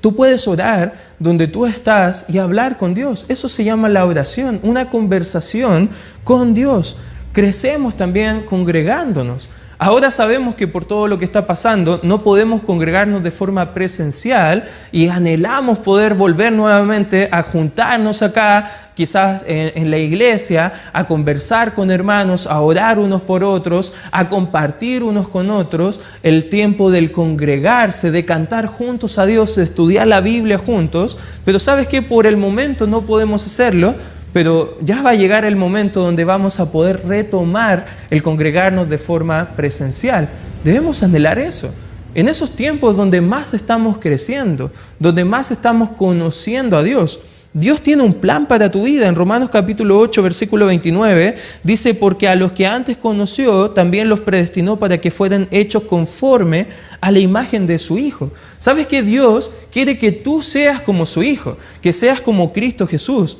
tú 0.00 0.14
puedes 0.14 0.46
orar 0.46 0.94
donde 1.18 1.48
tú 1.48 1.66
estás 1.66 2.24
y 2.28 2.38
hablar 2.38 2.78
con 2.78 2.94
Dios. 2.94 3.26
Eso 3.28 3.48
se 3.48 3.64
llama 3.64 3.88
la 3.88 4.04
oración, 4.04 4.60
una 4.62 4.90
conversación 4.90 5.90
con 6.22 6.54
Dios 6.54 6.96
crecemos 7.38 7.96
también 7.96 8.40
congregándonos. 8.40 9.48
Ahora 9.78 10.10
sabemos 10.10 10.56
que 10.56 10.66
por 10.66 10.84
todo 10.84 11.06
lo 11.06 11.18
que 11.18 11.24
está 11.24 11.46
pasando 11.46 12.00
no 12.02 12.24
podemos 12.24 12.62
congregarnos 12.62 13.22
de 13.22 13.30
forma 13.30 13.74
presencial 13.74 14.64
y 14.90 15.06
anhelamos 15.06 15.78
poder 15.78 16.14
volver 16.14 16.52
nuevamente 16.52 17.28
a 17.30 17.44
juntarnos 17.44 18.22
acá, 18.22 18.90
quizás 18.96 19.44
en, 19.46 19.88
la 19.88 19.98
iglesia, 19.98 20.72
a 20.92 21.06
conversar 21.06 21.74
con 21.74 21.92
hermanos, 21.92 22.48
a 22.48 22.60
orar 22.60 22.98
unos 22.98 23.22
por 23.22 23.44
otros, 23.44 23.94
a 24.10 24.28
compartir 24.28 25.04
unos 25.04 25.28
con 25.28 25.48
otros, 25.48 26.00
el 26.24 26.48
tiempo 26.48 26.90
del 26.90 27.12
congregarse, 27.12 28.10
de 28.10 28.24
cantar 28.24 28.66
juntos 28.66 29.16
a 29.16 29.26
Dios, 29.26 29.54
de 29.54 29.62
estudiar 29.62 30.08
la 30.08 30.20
Biblia 30.20 30.58
juntos, 30.58 31.16
pero 31.44 31.60
sabes 31.60 31.86
que 31.86 32.02
por 32.02 32.26
el 32.26 32.36
momento 32.36 32.88
no 32.88 33.06
podemos 33.06 33.46
hacerlo 33.46 33.94
pero 34.32 34.78
ya 34.80 35.02
va 35.02 35.10
a 35.10 35.14
llegar 35.14 35.44
el 35.44 35.56
momento 35.56 36.00
donde 36.00 36.24
vamos 36.24 36.60
a 36.60 36.70
poder 36.70 37.06
retomar 37.06 37.86
el 38.10 38.22
congregarnos 38.22 38.88
de 38.88 38.98
forma 38.98 39.56
presencial. 39.56 40.28
Debemos 40.64 41.02
anhelar 41.02 41.38
eso. 41.38 41.72
En 42.14 42.28
esos 42.28 42.56
tiempos 42.56 42.96
donde 42.96 43.20
más 43.20 43.54
estamos 43.54 43.98
creciendo, 43.98 44.70
donde 44.98 45.24
más 45.24 45.50
estamos 45.50 45.90
conociendo 45.90 46.76
a 46.76 46.82
Dios, 46.82 47.20
Dios 47.54 47.80
tiene 47.80 48.02
un 48.02 48.14
plan 48.14 48.46
para 48.46 48.70
tu 48.70 48.84
vida. 48.84 49.08
En 49.08 49.14
Romanos 49.14 49.48
capítulo 49.50 49.98
8, 49.98 50.22
versículo 50.22 50.66
29, 50.66 51.34
dice, 51.62 51.94
porque 51.94 52.28
a 52.28 52.34
los 52.34 52.52
que 52.52 52.66
antes 52.66 52.96
conoció, 52.98 53.70
también 53.70 54.08
los 54.08 54.20
predestinó 54.20 54.78
para 54.78 54.98
que 55.00 55.10
fueran 55.10 55.48
hechos 55.50 55.84
conforme 55.84 56.66
a 57.00 57.10
la 57.10 57.18
imagen 57.20 57.66
de 57.66 57.78
su 57.78 57.98
Hijo. 57.98 58.30
¿Sabes 58.58 58.86
que 58.86 59.02
Dios 59.02 59.50
quiere 59.72 59.98
que 59.98 60.12
tú 60.12 60.42
seas 60.42 60.82
como 60.82 61.06
su 61.06 61.22
Hijo, 61.22 61.56
que 61.80 61.92
seas 61.92 62.20
como 62.20 62.52
Cristo 62.52 62.86
Jesús? 62.86 63.38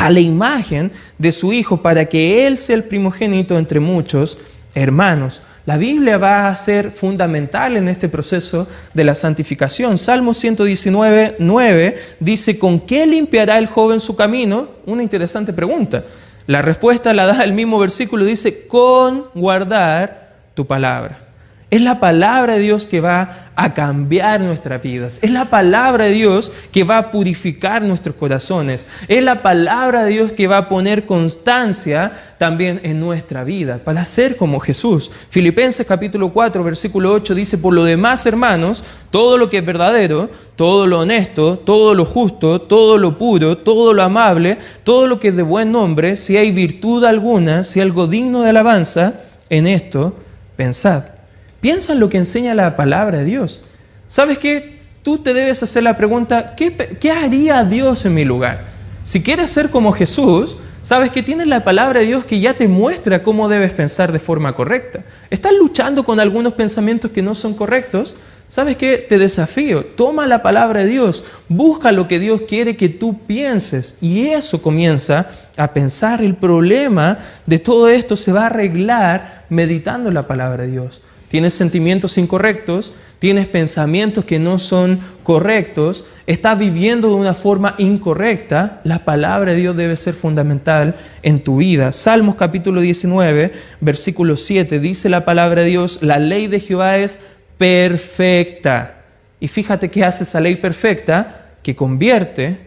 A 0.00 0.08
la 0.08 0.20
imagen 0.20 0.90
de 1.18 1.30
su 1.30 1.52
Hijo 1.52 1.82
para 1.82 2.06
que 2.06 2.46
Él 2.46 2.56
sea 2.56 2.74
el 2.76 2.84
primogénito 2.84 3.58
entre 3.58 3.80
muchos 3.80 4.38
hermanos. 4.74 5.42
La 5.66 5.76
Biblia 5.76 6.16
va 6.16 6.48
a 6.48 6.56
ser 6.56 6.90
fundamental 6.90 7.76
en 7.76 7.86
este 7.86 8.08
proceso 8.08 8.66
de 8.94 9.04
la 9.04 9.14
santificación. 9.14 9.98
Salmo 9.98 10.32
119, 10.32 11.36
9 11.38 11.96
dice, 12.18 12.58
¿con 12.58 12.80
qué 12.80 13.06
limpiará 13.06 13.58
el 13.58 13.66
joven 13.66 14.00
su 14.00 14.16
camino? 14.16 14.68
Una 14.86 15.02
interesante 15.02 15.52
pregunta. 15.52 16.04
La 16.46 16.62
respuesta 16.62 17.12
la 17.12 17.26
da 17.26 17.44
el 17.44 17.52
mismo 17.52 17.78
versículo, 17.78 18.24
dice, 18.24 18.66
con 18.66 19.26
guardar 19.34 20.34
tu 20.54 20.66
palabra. 20.66 21.28
Es 21.70 21.82
la 21.82 22.00
palabra 22.00 22.54
de 22.54 22.60
Dios 22.60 22.86
que 22.86 23.02
va 23.02 23.39
a 23.56 23.74
cambiar 23.74 24.40
nuestras 24.40 24.82
vidas. 24.82 25.18
Es 25.22 25.30
la 25.30 25.50
palabra 25.50 26.04
de 26.04 26.12
Dios 26.12 26.52
que 26.72 26.84
va 26.84 26.98
a 26.98 27.10
purificar 27.10 27.82
nuestros 27.82 28.16
corazones. 28.16 28.88
Es 29.08 29.22
la 29.22 29.42
palabra 29.42 30.04
de 30.04 30.12
Dios 30.12 30.32
que 30.32 30.46
va 30.46 30.58
a 30.58 30.68
poner 30.68 31.04
constancia 31.04 32.12
también 32.38 32.80
en 32.84 33.00
nuestra 33.00 33.44
vida 33.44 33.78
para 33.84 34.04
ser 34.04 34.36
como 34.36 34.60
Jesús. 34.60 35.10
Filipenses 35.28 35.86
capítulo 35.86 36.32
4, 36.32 36.64
versículo 36.64 37.12
8 37.12 37.34
dice, 37.34 37.58
por 37.58 37.74
lo 37.74 37.84
demás, 37.84 38.24
hermanos, 38.24 38.82
todo 39.10 39.36
lo 39.36 39.50
que 39.50 39.58
es 39.58 39.64
verdadero, 39.64 40.30
todo 40.56 40.86
lo 40.86 41.00
honesto, 41.00 41.58
todo 41.58 41.94
lo 41.94 42.04
justo, 42.04 42.62
todo 42.62 42.98
lo 42.98 43.18
puro, 43.18 43.58
todo 43.58 43.92
lo 43.92 44.02
amable, 44.02 44.58
todo 44.84 45.06
lo 45.06 45.20
que 45.20 45.28
es 45.28 45.36
de 45.36 45.42
buen 45.42 45.70
nombre, 45.72 46.16
si 46.16 46.36
hay 46.36 46.50
virtud 46.50 47.04
alguna, 47.04 47.64
si 47.64 47.80
algo 47.80 48.06
digno 48.06 48.42
de 48.42 48.50
alabanza, 48.50 49.14
en 49.50 49.66
esto 49.66 50.14
pensad. 50.56 51.19
Piensa 51.60 51.92
en 51.92 52.00
lo 52.00 52.08
que 52.08 52.18
enseña 52.18 52.54
la 52.54 52.76
palabra 52.76 53.18
de 53.18 53.24
Dios. 53.24 53.60
¿Sabes 54.08 54.38
qué? 54.38 54.80
Tú 55.02 55.18
te 55.18 55.34
debes 55.34 55.62
hacer 55.62 55.82
la 55.82 55.96
pregunta, 55.96 56.54
¿qué, 56.56 57.10
haría 57.10 57.64
Dios 57.64 58.04
en 58.04 58.14
mi 58.14 58.24
lugar? 58.24 58.64
Si 59.02 59.22
quieres 59.22 59.50
ser 59.50 59.70
como 59.70 59.92
Jesús, 59.92 60.56
sabes 60.82 61.10
que 61.10 61.22
tienes 61.22 61.46
la 61.46 61.64
palabra 61.64 62.00
de 62.00 62.06
Dios 62.06 62.24
que 62.24 62.40
ya 62.40 62.54
te 62.54 62.68
muestra 62.68 63.22
cómo 63.22 63.48
debes 63.48 63.72
pensar 63.72 64.12
de 64.12 64.18
forma 64.18 64.54
correcta. 64.54 65.04
¿Estás 65.30 65.52
luchando 65.58 66.04
con 66.04 66.20
algunos 66.20 66.54
pensamientos 66.54 67.10
que 67.10 67.22
no 67.22 67.34
son 67.34 67.54
correctos? 67.54 68.14
¿Sabes 68.48 68.76
qué? 68.76 68.98
Te 68.98 69.16
desafío. 69.16 69.84
Toma 69.84 70.26
la 70.26 70.42
palabra 70.42 70.80
de 70.80 70.88
Dios, 70.88 71.24
busca 71.48 71.92
lo 71.92 72.08
que 72.08 72.18
Dios 72.18 72.42
quiere 72.48 72.76
que 72.76 72.88
tú 72.88 73.20
pienses 73.20 73.96
y 74.00 74.26
eso 74.26 74.60
comienza 74.60 75.30
a 75.56 75.72
pensar. 75.72 76.20
El 76.20 76.34
problema 76.34 77.18
de 77.46 77.58
todo 77.58 77.88
esto 77.88 78.16
se 78.16 78.32
va 78.32 78.42
a 78.42 78.46
arreglar 78.46 79.46
meditando 79.50 80.10
la 80.10 80.26
palabra 80.26 80.64
de 80.64 80.72
Dios 80.72 81.02
tienes 81.30 81.54
sentimientos 81.54 82.18
incorrectos, 82.18 82.92
tienes 83.20 83.46
pensamientos 83.46 84.24
que 84.24 84.40
no 84.40 84.58
son 84.58 84.98
correctos, 85.22 86.04
estás 86.26 86.58
viviendo 86.58 87.08
de 87.08 87.14
una 87.14 87.34
forma 87.34 87.76
incorrecta, 87.78 88.80
la 88.82 89.04
palabra 89.04 89.52
de 89.52 89.58
Dios 89.58 89.76
debe 89.76 89.96
ser 89.96 90.14
fundamental 90.14 90.96
en 91.22 91.44
tu 91.44 91.58
vida. 91.58 91.92
Salmos 91.92 92.34
capítulo 92.34 92.80
19, 92.80 93.52
versículo 93.80 94.36
7, 94.36 94.80
dice 94.80 95.08
la 95.08 95.24
palabra 95.24 95.62
de 95.62 95.68
Dios, 95.68 96.02
la 96.02 96.18
ley 96.18 96.48
de 96.48 96.58
Jehová 96.58 96.98
es 96.98 97.20
perfecta. 97.56 99.04
Y 99.38 99.46
fíjate 99.46 99.88
qué 99.88 100.04
hace 100.04 100.24
esa 100.24 100.40
ley 100.40 100.56
perfecta, 100.56 101.52
que 101.62 101.76
convierte 101.76 102.58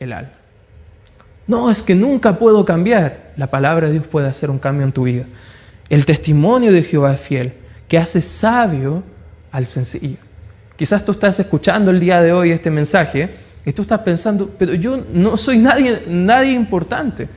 el 0.00 0.12
alma. 0.12 0.32
No, 1.46 1.70
es 1.70 1.84
que 1.84 1.94
nunca 1.94 2.36
puedo 2.36 2.64
cambiar. 2.64 3.32
La 3.36 3.46
palabra 3.46 3.86
de 3.86 3.92
Dios 3.92 4.08
puede 4.08 4.26
hacer 4.26 4.50
un 4.50 4.58
cambio 4.58 4.84
en 4.84 4.92
tu 4.92 5.04
vida. 5.04 5.24
El 5.88 6.04
testimonio 6.04 6.72
de 6.72 6.82
Jehová 6.82 7.14
es 7.14 7.20
fiel 7.20 7.52
que 7.88 7.98
hace 7.98 8.22
sabio 8.22 9.02
al 9.50 9.66
sencillo. 9.66 10.18
Quizás 10.76 11.04
tú 11.04 11.12
estás 11.12 11.40
escuchando 11.40 11.90
el 11.90 11.98
día 11.98 12.22
de 12.22 12.32
hoy 12.32 12.50
este 12.50 12.70
mensaje 12.70 13.30
y 13.64 13.72
tú 13.72 13.82
estás 13.82 14.00
pensando, 14.00 14.48
pero 14.58 14.74
yo 14.74 15.02
no 15.12 15.36
soy 15.36 15.58
nadie, 15.58 16.02
nadie 16.06 16.52
importante. 16.52 17.28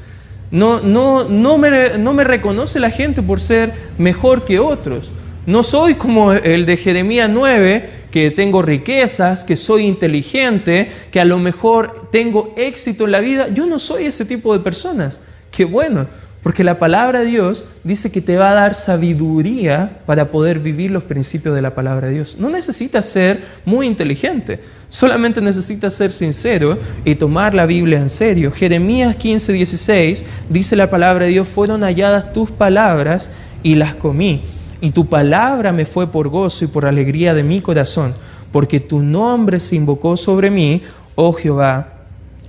No, 0.52 0.82
no, 0.82 1.24
no, 1.24 1.58
me, 1.58 1.98
no 1.98 2.14
me 2.14 2.24
reconoce 2.24 2.80
la 2.80 2.92
gente 2.92 3.24
por 3.24 3.40
ser 3.40 3.74
mejor 3.98 4.46
que 4.46 4.60
otros. 4.60 5.12
No 5.46 5.64
soy 5.64 5.96
como 5.96 6.34
el 6.34 6.66
de 6.66 6.78
Jeremías 6.78 7.30
9, 7.30 7.90
que 8.12 8.30
tengo 8.30 8.62
riquezas, 8.62 9.44
que 9.44 9.56
soy 9.56 9.84
inteligente, 9.84 10.92
que 11.10 11.20
a 11.20 11.26
lo 11.26 11.40
mejor 11.40 12.10
tengo 12.12 12.54
éxito 12.58 13.06
en 13.06 13.12
la 13.12 13.22
vida. 13.22 13.48
Yo 13.48 13.66
no 13.66 13.80
soy 13.80 14.06
ese 14.06 14.26
tipo 14.26 14.54
de 14.54 14.60
personas. 14.60 15.22
Qué 15.50 15.66
bueno, 15.66 16.06
porque 16.44 16.64
la 16.64 16.80
palabra 16.80 17.20
de 17.20 17.28
Dios 17.28 17.66
dice 17.84 18.12
que 18.12 18.22
te 18.22 18.38
va 18.38 18.52
a 18.52 18.56
dar 18.56 18.74
sabiduría 18.74 20.00
para 20.08 20.32
poder 20.32 20.60
vivir 20.60 20.90
los 20.90 21.04
principios 21.04 21.54
de 21.54 21.62
la 21.62 21.76
palabra 21.76 22.08
de 22.08 22.16
Dios. 22.16 22.38
No 22.40 22.50
necesitas 22.50 23.06
ser 23.06 23.44
muy 23.64 23.86
inteligente, 23.86 24.60
solamente 24.90 25.40
necesitas 25.40 25.94
ser 25.94 26.12
sincero 26.12 26.80
y 27.06 27.14
tomar 27.16 27.54
la 27.54 27.68
Biblia 27.68 28.00
en 28.00 28.10
serio. 28.10 28.52
Jeremías 28.52 29.16
15, 29.16 29.54
16 29.54 30.26
dice 30.50 30.76
la 30.76 30.90
palabra 30.90 31.26
de 31.26 31.32
Dios, 31.32 31.48
fueron 31.48 31.82
halladas 31.84 32.34
tus 32.34 32.50
palabras 32.50 33.30
y 33.62 33.76
las 33.76 33.94
comí. 33.94 34.42
Y 34.82 34.92
tu 34.92 35.06
palabra 35.06 35.72
me 35.72 35.86
fue 35.86 36.12
por 36.12 36.30
gozo 36.30 36.66
y 36.66 36.68
por 36.68 36.88
alegría 36.88 37.36
de 37.36 37.44
mi 37.44 37.62
corazón, 37.62 38.16
porque 38.52 38.80
tu 38.80 39.00
nombre 39.00 39.60
se 39.60 39.76
invocó 39.76 40.18
sobre 40.18 40.50
mí, 40.50 40.82
oh 41.14 41.34
Jehová 41.34 42.00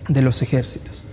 de 0.09 0.23
los 0.23 0.41
ejércitos. 0.41 1.05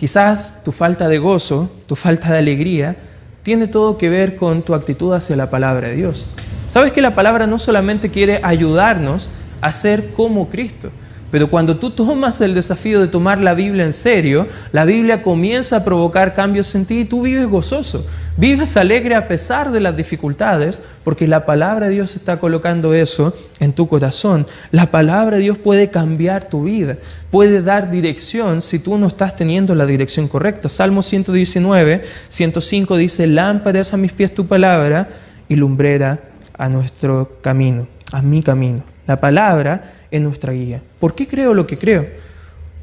Quizás 0.00 0.62
tu 0.64 0.72
falta 0.72 1.08
de 1.08 1.18
gozo, 1.18 1.70
tu 1.86 1.94
falta 1.94 2.32
de 2.32 2.38
alegría, 2.38 2.96
tiene 3.42 3.66
todo 3.66 3.98
que 3.98 4.08
ver 4.08 4.34
con 4.34 4.62
tu 4.62 4.72
actitud 4.72 5.12
hacia 5.12 5.36
la 5.36 5.50
palabra 5.50 5.88
de 5.88 5.96
Dios. 5.96 6.26
Sabes 6.68 6.92
que 6.92 7.02
la 7.02 7.14
palabra 7.14 7.46
no 7.46 7.58
solamente 7.58 8.08
quiere 8.10 8.40
ayudarnos 8.42 9.28
a 9.60 9.74
ser 9.74 10.12
como 10.14 10.48
Cristo, 10.48 10.90
pero 11.30 11.48
cuando 11.48 11.76
tú 11.76 11.90
tomas 11.90 12.40
el 12.40 12.54
desafío 12.54 13.00
de 13.00 13.08
tomar 13.08 13.40
la 13.40 13.54
Biblia 13.54 13.84
en 13.84 13.92
serio, 13.92 14.48
la 14.72 14.84
Biblia 14.84 15.22
comienza 15.22 15.76
a 15.76 15.84
provocar 15.84 16.34
cambios 16.34 16.74
en 16.74 16.86
ti 16.86 17.00
y 17.00 17.04
tú 17.04 17.22
vives 17.22 17.46
gozoso, 17.46 18.04
vives 18.36 18.76
alegre 18.76 19.14
a 19.14 19.28
pesar 19.28 19.70
de 19.70 19.80
las 19.80 19.96
dificultades, 19.96 20.82
porque 21.04 21.28
la 21.28 21.46
palabra 21.46 21.86
de 21.86 21.94
Dios 21.94 22.16
está 22.16 22.40
colocando 22.40 22.94
eso 22.94 23.32
en 23.60 23.72
tu 23.72 23.86
corazón. 23.86 24.46
La 24.72 24.90
palabra 24.90 25.36
de 25.36 25.44
Dios 25.44 25.58
puede 25.58 25.90
cambiar 25.90 26.48
tu 26.48 26.64
vida, 26.64 26.96
puede 27.30 27.62
dar 27.62 27.90
dirección 27.90 28.60
si 28.62 28.78
tú 28.78 28.98
no 28.98 29.06
estás 29.06 29.36
teniendo 29.36 29.74
la 29.74 29.86
dirección 29.86 30.26
correcta. 30.26 30.68
Salmo 30.68 31.02
119, 31.02 32.02
105 32.28 32.96
dice, 32.96 33.26
lámpara 33.26 33.82
a 33.92 33.96
mis 33.96 34.12
pies 34.12 34.34
tu 34.34 34.46
palabra 34.46 35.08
y 35.48 35.56
lumbrera 35.56 36.20
a 36.58 36.68
nuestro 36.68 37.38
camino, 37.40 37.86
a 38.12 38.20
mi 38.20 38.42
camino. 38.42 38.82
La 39.06 39.20
palabra 39.20 39.99
es 40.10 40.20
nuestra 40.20 40.52
guía. 40.52 40.82
¿Por 40.98 41.14
qué 41.14 41.26
creo 41.26 41.54
lo 41.54 41.66
que 41.66 41.78
creo? 41.78 42.06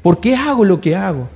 ¿Por 0.02 0.20
qué 0.20 0.36
hago 0.36 0.64
lo 0.64 0.80
que 0.80 0.96
hago? 0.96 1.28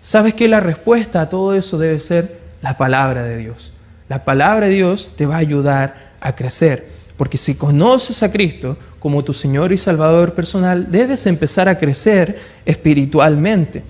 ¿Sabes 0.00 0.34
que 0.34 0.48
la 0.48 0.60
respuesta 0.60 1.20
a 1.20 1.28
todo 1.28 1.54
eso 1.54 1.78
debe 1.78 2.00
ser 2.00 2.40
la 2.62 2.76
palabra 2.76 3.22
de 3.24 3.36
Dios? 3.36 3.72
La 4.08 4.24
palabra 4.24 4.66
de 4.66 4.74
Dios 4.74 5.12
te 5.16 5.26
va 5.26 5.36
a 5.36 5.38
ayudar 5.38 6.12
a 6.20 6.34
crecer. 6.34 6.88
Porque 7.16 7.36
si 7.36 7.54
conoces 7.54 8.22
a 8.22 8.32
Cristo 8.32 8.78
como 8.98 9.22
tu 9.24 9.34
Señor 9.34 9.72
y 9.72 9.78
Salvador 9.78 10.32
personal, 10.34 10.90
debes 10.90 11.26
empezar 11.26 11.68
a 11.68 11.78
crecer 11.78 12.38
espiritualmente. 12.64 13.84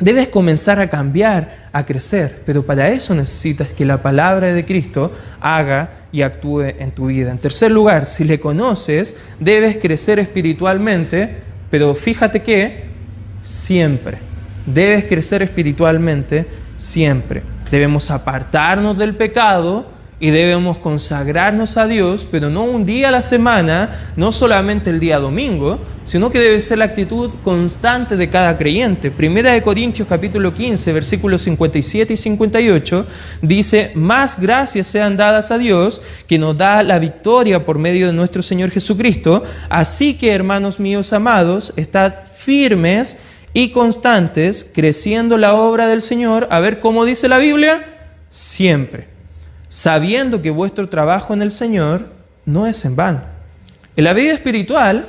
Debes 0.00 0.28
comenzar 0.28 0.80
a 0.80 0.88
cambiar, 0.88 1.68
a 1.72 1.84
crecer, 1.84 2.42
pero 2.46 2.64
para 2.64 2.88
eso 2.88 3.14
necesitas 3.14 3.74
que 3.74 3.84
la 3.84 4.00
palabra 4.00 4.54
de 4.54 4.64
Cristo 4.64 5.12
haga 5.40 5.90
y 6.12 6.22
actúe 6.22 6.62
en 6.78 6.90
tu 6.90 7.06
vida. 7.06 7.30
En 7.30 7.38
tercer 7.38 7.70
lugar, 7.70 8.06
si 8.06 8.24
le 8.24 8.40
conoces, 8.40 9.16
debes 9.38 9.76
crecer 9.76 10.18
espiritualmente, 10.18 11.36
pero 11.70 11.94
fíjate 11.94 12.42
que 12.42 12.84
siempre, 13.42 14.18
debes 14.66 15.04
crecer 15.04 15.42
espiritualmente 15.42 16.46
siempre. 16.76 17.42
Debemos 17.70 18.10
apartarnos 18.10 18.98
del 18.98 19.14
pecado 19.14 19.86
y 20.20 20.28
debemos 20.28 20.76
consagrarnos 20.78 21.78
a 21.78 21.86
Dios, 21.86 22.26
pero 22.30 22.50
no 22.50 22.64
un 22.64 22.84
día 22.84 23.08
a 23.08 23.10
la 23.10 23.22
semana, 23.22 24.12
no 24.16 24.32
solamente 24.32 24.90
el 24.90 25.00
día 25.00 25.18
domingo, 25.18 25.80
sino 26.04 26.30
que 26.30 26.38
debe 26.38 26.60
ser 26.60 26.78
la 26.78 26.84
actitud 26.84 27.30
constante 27.42 28.18
de 28.18 28.28
cada 28.28 28.58
creyente. 28.58 29.10
Primera 29.10 29.54
de 29.54 29.62
Corintios 29.62 30.06
capítulo 30.06 30.52
15, 30.52 30.92
versículos 30.92 31.40
57 31.42 32.12
y 32.12 32.16
58 32.18 33.06
dice, 33.40 33.92
más 33.94 34.38
gracias 34.38 34.88
sean 34.88 35.16
dadas 35.16 35.50
a 35.50 35.56
Dios 35.56 36.02
que 36.26 36.38
nos 36.38 36.54
da 36.54 36.82
la 36.82 36.98
victoria 36.98 37.64
por 37.64 37.78
medio 37.78 38.06
de 38.06 38.12
nuestro 38.12 38.42
Señor 38.42 38.70
Jesucristo. 38.70 39.42
Así 39.70 40.14
que, 40.14 40.32
hermanos 40.32 40.78
míos 40.78 41.14
amados, 41.14 41.72
estad 41.76 42.12
firmes 42.34 43.16
y 43.54 43.70
constantes, 43.70 44.70
creciendo 44.70 45.38
la 45.38 45.54
obra 45.54 45.88
del 45.88 46.02
Señor. 46.02 46.46
A 46.50 46.60
ver 46.60 46.78
cómo 46.78 47.06
dice 47.06 47.26
la 47.26 47.38
Biblia, 47.38 47.84
siempre 48.28 49.19
sabiendo 49.70 50.42
que 50.42 50.50
vuestro 50.50 50.88
trabajo 50.88 51.32
en 51.32 51.42
el 51.42 51.52
Señor 51.52 52.08
no 52.44 52.66
es 52.66 52.84
en 52.84 52.96
vano. 52.96 53.20
En 53.94 54.02
la 54.02 54.12
vida 54.12 54.34
espiritual 54.34 55.06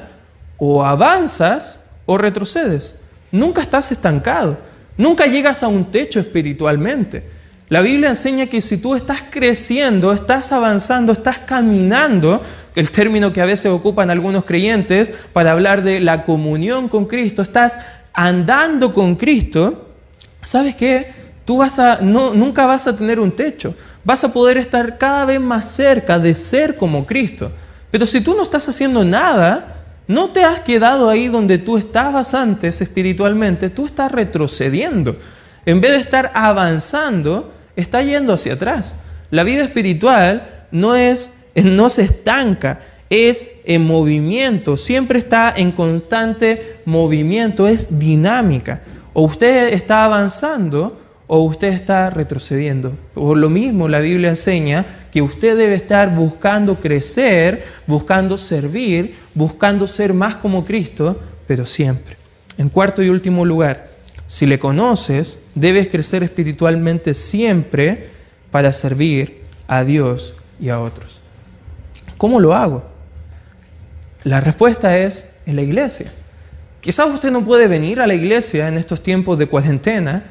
o 0.57 0.85
avanzas 0.85 1.79
o 2.05 2.17
retrocedes. 2.17 2.95
nunca 3.31 3.61
estás 3.61 3.91
estancado, 3.91 4.59
nunca 4.97 5.25
llegas 5.25 5.63
a 5.63 5.67
un 5.67 5.85
techo 5.85 6.19
espiritualmente. 6.19 7.23
La 7.69 7.81
Biblia 7.81 8.09
enseña 8.09 8.47
que 8.47 8.61
si 8.61 8.77
tú 8.77 8.93
estás 8.93 9.23
creciendo, 9.31 10.11
estás 10.11 10.51
avanzando, 10.51 11.13
estás 11.13 11.39
caminando, 11.39 12.41
el 12.75 12.91
término 12.91 13.33
que 13.33 13.41
a 13.41 13.45
veces 13.45 13.71
ocupan 13.71 14.11
algunos 14.11 14.45
creyentes 14.45 15.11
para 15.33 15.51
hablar 15.51 15.81
de 15.81 16.01
la 16.01 16.23
comunión 16.23 16.87
con 16.87 17.05
Cristo, 17.05 17.41
estás 17.41 17.79
andando 18.13 18.93
con 18.93 19.15
Cristo, 19.15 19.89
¿sabes 20.43 20.75
qué? 20.75 21.13
Tú 21.45 21.57
vas 21.57 21.79
a, 21.79 21.99
no, 22.01 22.33
nunca 22.35 22.65
vas 22.65 22.87
a 22.87 22.95
tener 22.95 23.19
un 23.19 23.31
techo, 23.31 23.73
vas 24.03 24.23
a 24.23 24.33
poder 24.33 24.57
estar 24.57 24.97
cada 24.97 25.25
vez 25.25 25.39
más 25.39 25.67
cerca 25.67 26.19
de 26.19 26.33
ser 26.35 26.75
como 26.75 27.05
Cristo. 27.05 27.51
Pero 27.91 28.05
si 28.05 28.21
tú 28.21 28.35
no 28.35 28.43
estás 28.43 28.67
haciendo 28.69 29.03
nada, 29.03 29.81
no 30.07 30.29
te 30.29 30.43
has 30.43 30.61
quedado 30.61 31.09
ahí 31.09 31.27
donde 31.27 31.57
tú 31.57 31.77
estabas 31.77 32.33
antes 32.33 32.81
espiritualmente, 32.81 33.69
tú 33.69 33.85
estás 33.85 34.11
retrocediendo. 34.11 35.17
En 35.65 35.81
vez 35.81 35.91
de 35.91 35.97
estar 35.97 36.31
avanzando, 36.33 37.53
está 37.75 38.01
yendo 38.01 38.33
hacia 38.33 38.53
atrás. 38.53 38.95
La 39.29 39.43
vida 39.43 39.63
espiritual 39.63 40.65
no, 40.71 40.95
es, 40.95 41.33
no 41.55 41.89
se 41.89 42.03
estanca, 42.03 42.79
es 43.09 43.51
en 43.65 43.85
movimiento, 43.85 44.77
siempre 44.77 45.19
está 45.19 45.53
en 45.55 45.71
constante 45.73 46.81
movimiento, 46.85 47.67
es 47.67 47.99
dinámica. 47.99 48.81
O 49.13 49.23
usted 49.23 49.73
está 49.73 50.05
avanzando 50.05 51.00
o 51.33 51.43
usted 51.43 51.69
está 51.69 52.09
retrocediendo. 52.09 52.91
Por 53.13 53.37
lo 53.37 53.49
mismo, 53.49 53.87
la 53.87 54.01
Biblia 54.01 54.27
enseña 54.27 54.85
que 55.13 55.21
usted 55.21 55.55
debe 55.55 55.75
estar 55.75 56.13
buscando 56.13 56.81
crecer, 56.81 57.63
buscando 57.87 58.37
servir, 58.37 59.15
buscando 59.33 59.87
ser 59.87 60.13
más 60.13 60.35
como 60.35 60.65
Cristo, 60.65 61.21
pero 61.47 61.63
siempre. 61.63 62.17
En 62.57 62.67
cuarto 62.67 63.01
y 63.01 63.07
último 63.07 63.45
lugar, 63.45 63.87
si 64.27 64.45
le 64.45 64.59
conoces, 64.59 65.39
debes 65.55 65.87
crecer 65.87 66.21
espiritualmente 66.21 67.13
siempre 67.13 68.09
para 68.51 68.73
servir 68.73 69.43
a 69.67 69.85
Dios 69.85 70.35
y 70.59 70.67
a 70.67 70.81
otros. 70.81 71.21
¿Cómo 72.17 72.41
lo 72.41 72.53
hago? 72.53 72.83
La 74.25 74.41
respuesta 74.41 74.97
es 74.97 75.33
en 75.45 75.55
la 75.55 75.61
iglesia. 75.61 76.11
Quizás 76.81 77.09
usted 77.09 77.31
no 77.31 77.45
puede 77.45 77.67
venir 77.67 78.01
a 78.01 78.07
la 78.07 78.15
iglesia 78.15 78.67
en 78.67 78.77
estos 78.77 79.01
tiempos 79.01 79.39
de 79.39 79.47
cuarentena, 79.47 80.25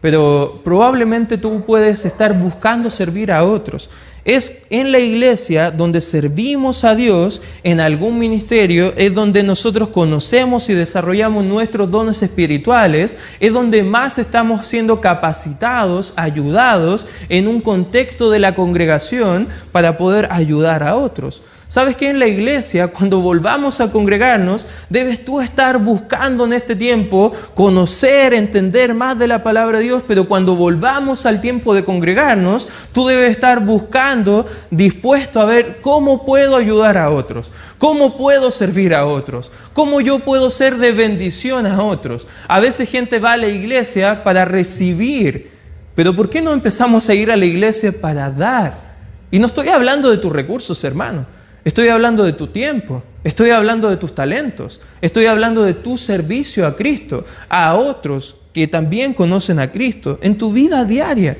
pero 0.00 0.60
probablemente 0.64 1.38
tú 1.38 1.64
puedes 1.64 2.04
estar 2.04 2.36
buscando 2.38 2.90
servir 2.90 3.32
a 3.32 3.44
otros. 3.44 3.90
Es 4.24 4.64
en 4.70 4.90
la 4.90 4.98
iglesia 4.98 5.70
donde 5.70 6.00
servimos 6.00 6.82
a 6.82 6.96
Dios, 6.96 7.40
en 7.62 7.78
algún 7.78 8.18
ministerio, 8.18 8.92
es 8.96 9.14
donde 9.14 9.44
nosotros 9.44 9.90
conocemos 9.90 10.68
y 10.68 10.74
desarrollamos 10.74 11.44
nuestros 11.44 11.88
dones 11.92 12.22
espirituales, 12.24 13.16
es 13.38 13.52
donde 13.52 13.84
más 13.84 14.18
estamos 14.18 14.66
siendo 14.66 15.00
capacitados, 15.00 16.12
ayudados 16.16 17.06
en 17.28 17.46
un 17.46 17.60
contexto 17.60 18.28
de 18.28 18.40
la 18.40 18.56
congregación 18.56 19.46
para 19.70 19.96
poder 19.96 20.26
ayudar 20.32 20.82
a 20.82 20.96
otros. 20.96 21.40
¿Sabes 21.68 21.96
que 21.96 22.08
en 22.08 22.20
la 22.20 22.28
iglesia, 22.28 22.86
cuando 22.88 23.20
volvamos 23.20 23.80
a 23.80 23.90
congregarnos, 23.90 24.68
debes 24.88 25.24
tú 25.24 25.40
estar 25.40 25.78
buscando 25.78 26.44
en 26.44 26.52
este 26.52 26.76
tiempo 26.76 27.32
conocer, 27.56 28.34
entender 28.34 28.94
más 28.94 29.18
de 29.18 29.26
la 29.26 29.42
palabra 29.42 29.78
de 29.78 29.84
Dios, 29.84 30.04
pero 30.06 30.28
cuando 30.28 30.54
volvamos 30.54 31.26
al 31.26 31.40
tiempo 31.40 31.74
de 31.74 31.84
congregarnos, 31.84 32.68
tú 32.92 33.08
debes 33.08 33.32
estar 33.32 33.64
buscando, 33.64 34.46
dispuesto 34.70 35.40
a 35.40 35.44
ver 35.44 35.80
cómo 35.80 36.24
puedo 36.24 36.54
ayudar 36.54 36.96
a 36.96 37.10
otros, 37.10 37.50
cómo 37.78 38.16
puedo 38.16 38.52
servir 38.52 38.94
a 38.94 39.04
otros, 39.04 39.50
cómo 39.72 40.00
yo 40.00 40.20
puedo 40.20 40.50
ser 40.50 40.76
de 40.76 40.92
bendición 40.92 41.66
a 41.66 41.82
otros. 41.82 42.28
A 42.46 42.60
veces 42.60 42.88
gente 42.88 43.18
va 43.18 43.32
a 43.32 43.36
la 43.36 43.48
iglesia 43.48 44.22
para 44.22 44.44
recibir, 44.44 45.50
pero 45.96 46.14
¿por 46.14 46.30
qué 46.30 46.40
no 46.40 46.52
empezamos 46.52 47.08
a 47.08 47.14
ir 47.14 47.32
a 47.32 47.36
la 47.36 47.44
iglesia 47.44 47.92
para 48.00 48.30
dar? 48.30 48.86
Y 49.32 49.40
no 49.40 49.46
estoy 49.46 49.68
hablando 49.68 50.10
de 50.10 50.18
tus 50.18 50.32
recursos, 50.32 50.84
hermano. 50.84 51.26
Estoy 51.66 51.88
hablando 51.88 52.22
de 52.22 52.32
tu 52.32 52.46
tiempo, 52.46 53.02
estoy 53.24 53.50
hablando 53.50 53.90
de 53.90 53.96
tus 53.96 54.14
talentos, 54.14 54.80
estoy 55.00 55.26
hablando 55.26 55.64
de 55.64 55.74
tu 55.74 55.96
servicio 55.96 56.64
a 56.64 56.76
Cristo, 56.76 57.24
a 57.48 57.74
otros 57.74 58.36
que 58.52 58.68
también 58.68 59.12
conocen 59.12 59.58
a 59.58 59.72
Cristo, 59.72 60.20
en 60.22 60.38
tu 60.38 60.52
vida 60.52 60.84
diaria. 60.84 61.36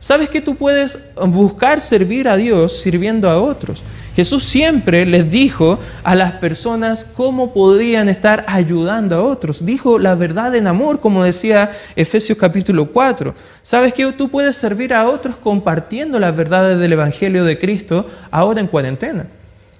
¿Sabes 0.00 0.30
que 0.30 0.40
tú 0.40 0.56
puedes 0.56 1.12
buscar 1.28 1.80
servir 1.80 2.28
a 2.28 2.36
Dios 2.36 2.80
sirviendo 2.80 3.30
a 3.30 3.40
otros? 3.40 3.84
Jesús 4.16 4.42
siempre 4.42 5.06
les 5.06 5.30
dijo 5.30 5.78
a 6.02 6.16
las 6.16 6.32
personas 6.32 7.04
cómo 7.04 7.52
podían 7.52 8.08
estar 8.08 8.44
ayudando 8.48 9.14
a 9.14 9.22
otros. 9.22 9.64
Dijo 9.64 10.00
la 10.00 10.16
verdad 10.16 10.56
en 10.56 10.66
amor, 10.66 10.98
como 10.98 11.22
decía 11.22 11.70
Efesios 11.94 12.36
capítulo 12.36 12.86
4. 12.90 13.32
¿Sabes 13.62 13.94
que 13.94 14.10
tú 14.10 14.28
puedes 14.28 14.56
servir 14.56 14.92
a 14.92 15.08
otros 15.08 15.36
compartiendo 15.36 16.18
las 16.18 16.36
verdades 16.36 16.80
del 16.80 16.94
Evangelio 16.94 17.44
de 17.44 17.60
Cristo 17.60 18.06
ahora 18.32 18.60
en 18.60 18.66
cuarentena? 18.66 19.37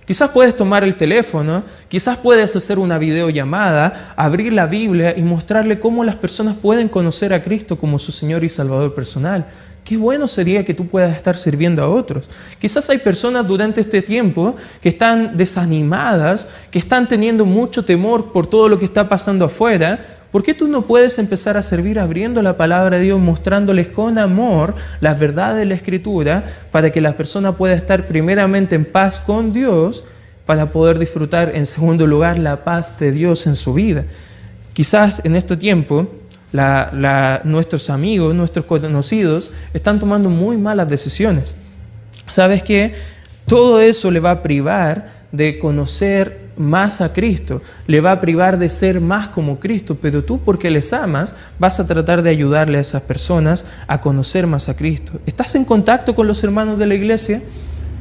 Quizás 0.09 0.31
puedes 0.31 0.57
tomar 0.57 0.85
el 0.85 0.97
teléfono, 0.97 1.65
quizás 1.87 2.17
puedes 2.17 2.57
hacer 2.57 2.79
una 2.79 2.97
videollamada, 2.97 4.15
abrir 4.17 4.55
la 4.55 4.65
Biblia 4.65 5.15
y 5.15 5.21
mostrarle 5.21 5.79
cómo 5.79 6.03
las 6.03 6.17
personas 6.17 6.57
pueden 6.57 6.89
conocer 6.89 7.35
a 7.35 7.43
Cristo 7.43 7.77
como 7.77 7.99
su 7.99 8.11
Señor 8.11 8.43
y 8.43 8.49
Salvador 8.49 8.95
personal. 8.95 9.45
Qué 9.85 9.99
bueno 9.99 10.27
sería 10.27 10.65
que 10.65 10.73
tú 10.73 10.87
puedas 10.87 11.15
estar 11.15 11.37
sirviendo 11.37 11.83
a 11.83 11.91
otros. 11.91 12.31
Quizás 12.59 12.89
hay 12.89 12.97
personas 12.97 13.47
durante 13.47 13.83
este 13.83 14.01
tiempo 14.01 14.57
que 14.81 14.89
están 14.89 15.37
desanimadas, 15.37 16.49
que 16.71 16.79
están 16.79 17.07
teniendo 17.07 17.45
mucho 17.45 17.85
temor 17.85 18.33
por 18.33 18.47
todo 18.47 18.67
lo 18.71 18.79
que 18.79 18.87
está 18.87 19.11
pasando 19.11 19.45
afuera, 19.45 20.18
¿Por 20.31 20.43
qué 20.43 20.53
tú 20.53 20.69
no 20.69 20.83
puedes 20.83 21.19
empezar 21.19 21.57
a 21.57 21.63
servir 21.63 21.99
abriendo 21.99 22.43
la 22.43 22.59
palabra 22.59 22.99
de 22.99 23.05
Dios, 23.05 23.19
mostrándoles 23.19 23.89
con 23.89 24.19
amor 24.19 24.75
las 25.01 25.19
verdades 25.19 25.59
de 25.59 25.65
la 25.65 25.75
Escritura, 25.75 26.45
para 26.71 26.91
que 26.91 27.01
la 27.01 27.17
persona 27.17 27.57
pueda 27.57 27.75
estar 27.75 28.09
primeramente 28.09 28.75
en 28.75 28.85
paz 28.85 29.21
con 29.21 29.53
Dios, 29.55 30.05
para 30.45 30.67
poder 30.67 30.99
disfrutar 30.99 31.55
en 31.55 31.65
segundo 31.65 32.07
lugar 32.07 32.39
la 32.39 32.63
paz 32.63 32.99
de 32.99 33.11
Dios 33.11 33.47
en 33.47 33.57
su 33.57 33.73
vida? 33.73 34.05
Quizás 34.75 35.23
en 35.25 35.35
este 35.35 35.57
tiempo 35.57 36.09
nuestros 37.45 37.91
amigos, 37.91 38.35
nuestros 38.35 38.65
conocidos 38.67 39.53
están 39.73 39.99
tomando 39.99 40.31
muy 40.31 40.57
malas 40.57 40.89
decisiones. 40.89 41.57
¿Sabes 42.29 42.63
qué? 42.63 42.95
Todo 43.47 43.81
eso 43.81 44.11
le 44.11 44.21
va 44.21 44.31
a 44.33 44.43
privar 44.43 45.09
de 45.33 45.59
conocer 45.59 46.48
más 46.59 47.01
a 47.01 47.13
Cristo, 47.13 47.63
le 47.87 48.01
va 48.01 48.13
a 48.13 48.21
privar 48.21 48.59
de 48.59 48.69
ser 48.69 49.01
más 49.01 49.29
como 49.29 49.59
Cristo, 49.59 49.97
pero 50.01 50.25
tú 50.25 50.41
porque 50.41 50.71
les 50.71 50.93
amas 50.93 51.35
vas 51.59 51.81
a 51.81 51.87
tratar 51.87 52.23
de 52.23 52.31
ayudarle 52.31 52.79
a 52.79 52.83
esas 52.83 53.03
personas 53.03 53.67
a 53.87 54.01
conocer 54.01 54.47
más 54.47 54.69
a 54.69 54.77
Cristo. 54.77 55.21
¿Estás 55.27 55.55
en 55.55 55.65
contacto 55.65 56.15
con 56.15 56.27
los 56.27 56.43
hermanos 56.45 56.79
de 56.79 56.87
la 56.87 56.95
iglesia? 56.95 57.41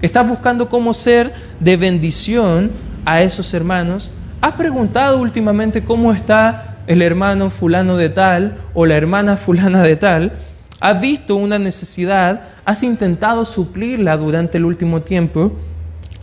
¿Estás 0.02 0.28
buscando 0.28 0.70
cómo 0.70 0.94
ser 0.94 1.34
de 1.60 1.78
bendición 1.78 2.72
a 3.06 3.22
esos 3.22 3.54
hermanos? 3.54 4.12
¿Has 4.42 4.54
preguntado 4.54 5.20
últimamente 5.20 5.84
cómo 5.84 6.14
está 6.14 6.78
el 6.88 7.02
hermano 7.02 7.50
fulano 7.50 7.98
de 7.98 8.10
tal 8.10 8.58
o 8.74 8.86
la 8.86 8.96
hermana 8.96 9.38
fulana 9.38 9.82
de 9.84 9.96
tal? 9.96 10.34
¿Has 10.80 11.02
visto 11.02 11.36
una 11.36 11.58
necesidad? 11.58 12.42
¿Has 12.64 12.84
intentado 12.84 13.46
suplirla 13.46 14.16
durante 14.18 14.60
el 14.60 14.66
último 14.66 15.02
tiempo? 15.02 15.54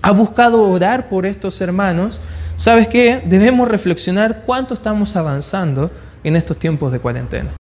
Ha 0.05 0.11
buscado 0.11 0.61
orar 0.69 1.09
por 1.09 1.25
estos 1.25 1.63
hermanos, 1.63 2.21
¿sabes 2.57 2.89
qué? 2.89 3.23
Debemos 3.25 3.67
reflexionar 3.67 4.43
cuánto 4.45 4.75
estamos 4.75 5.17
avanzando 5.17 5.91
en 6.23 6.37
estos 6.37 6.59
tiempos 6.59 6.93
de 6.93 6.99
cuarentena. 6.99 7.57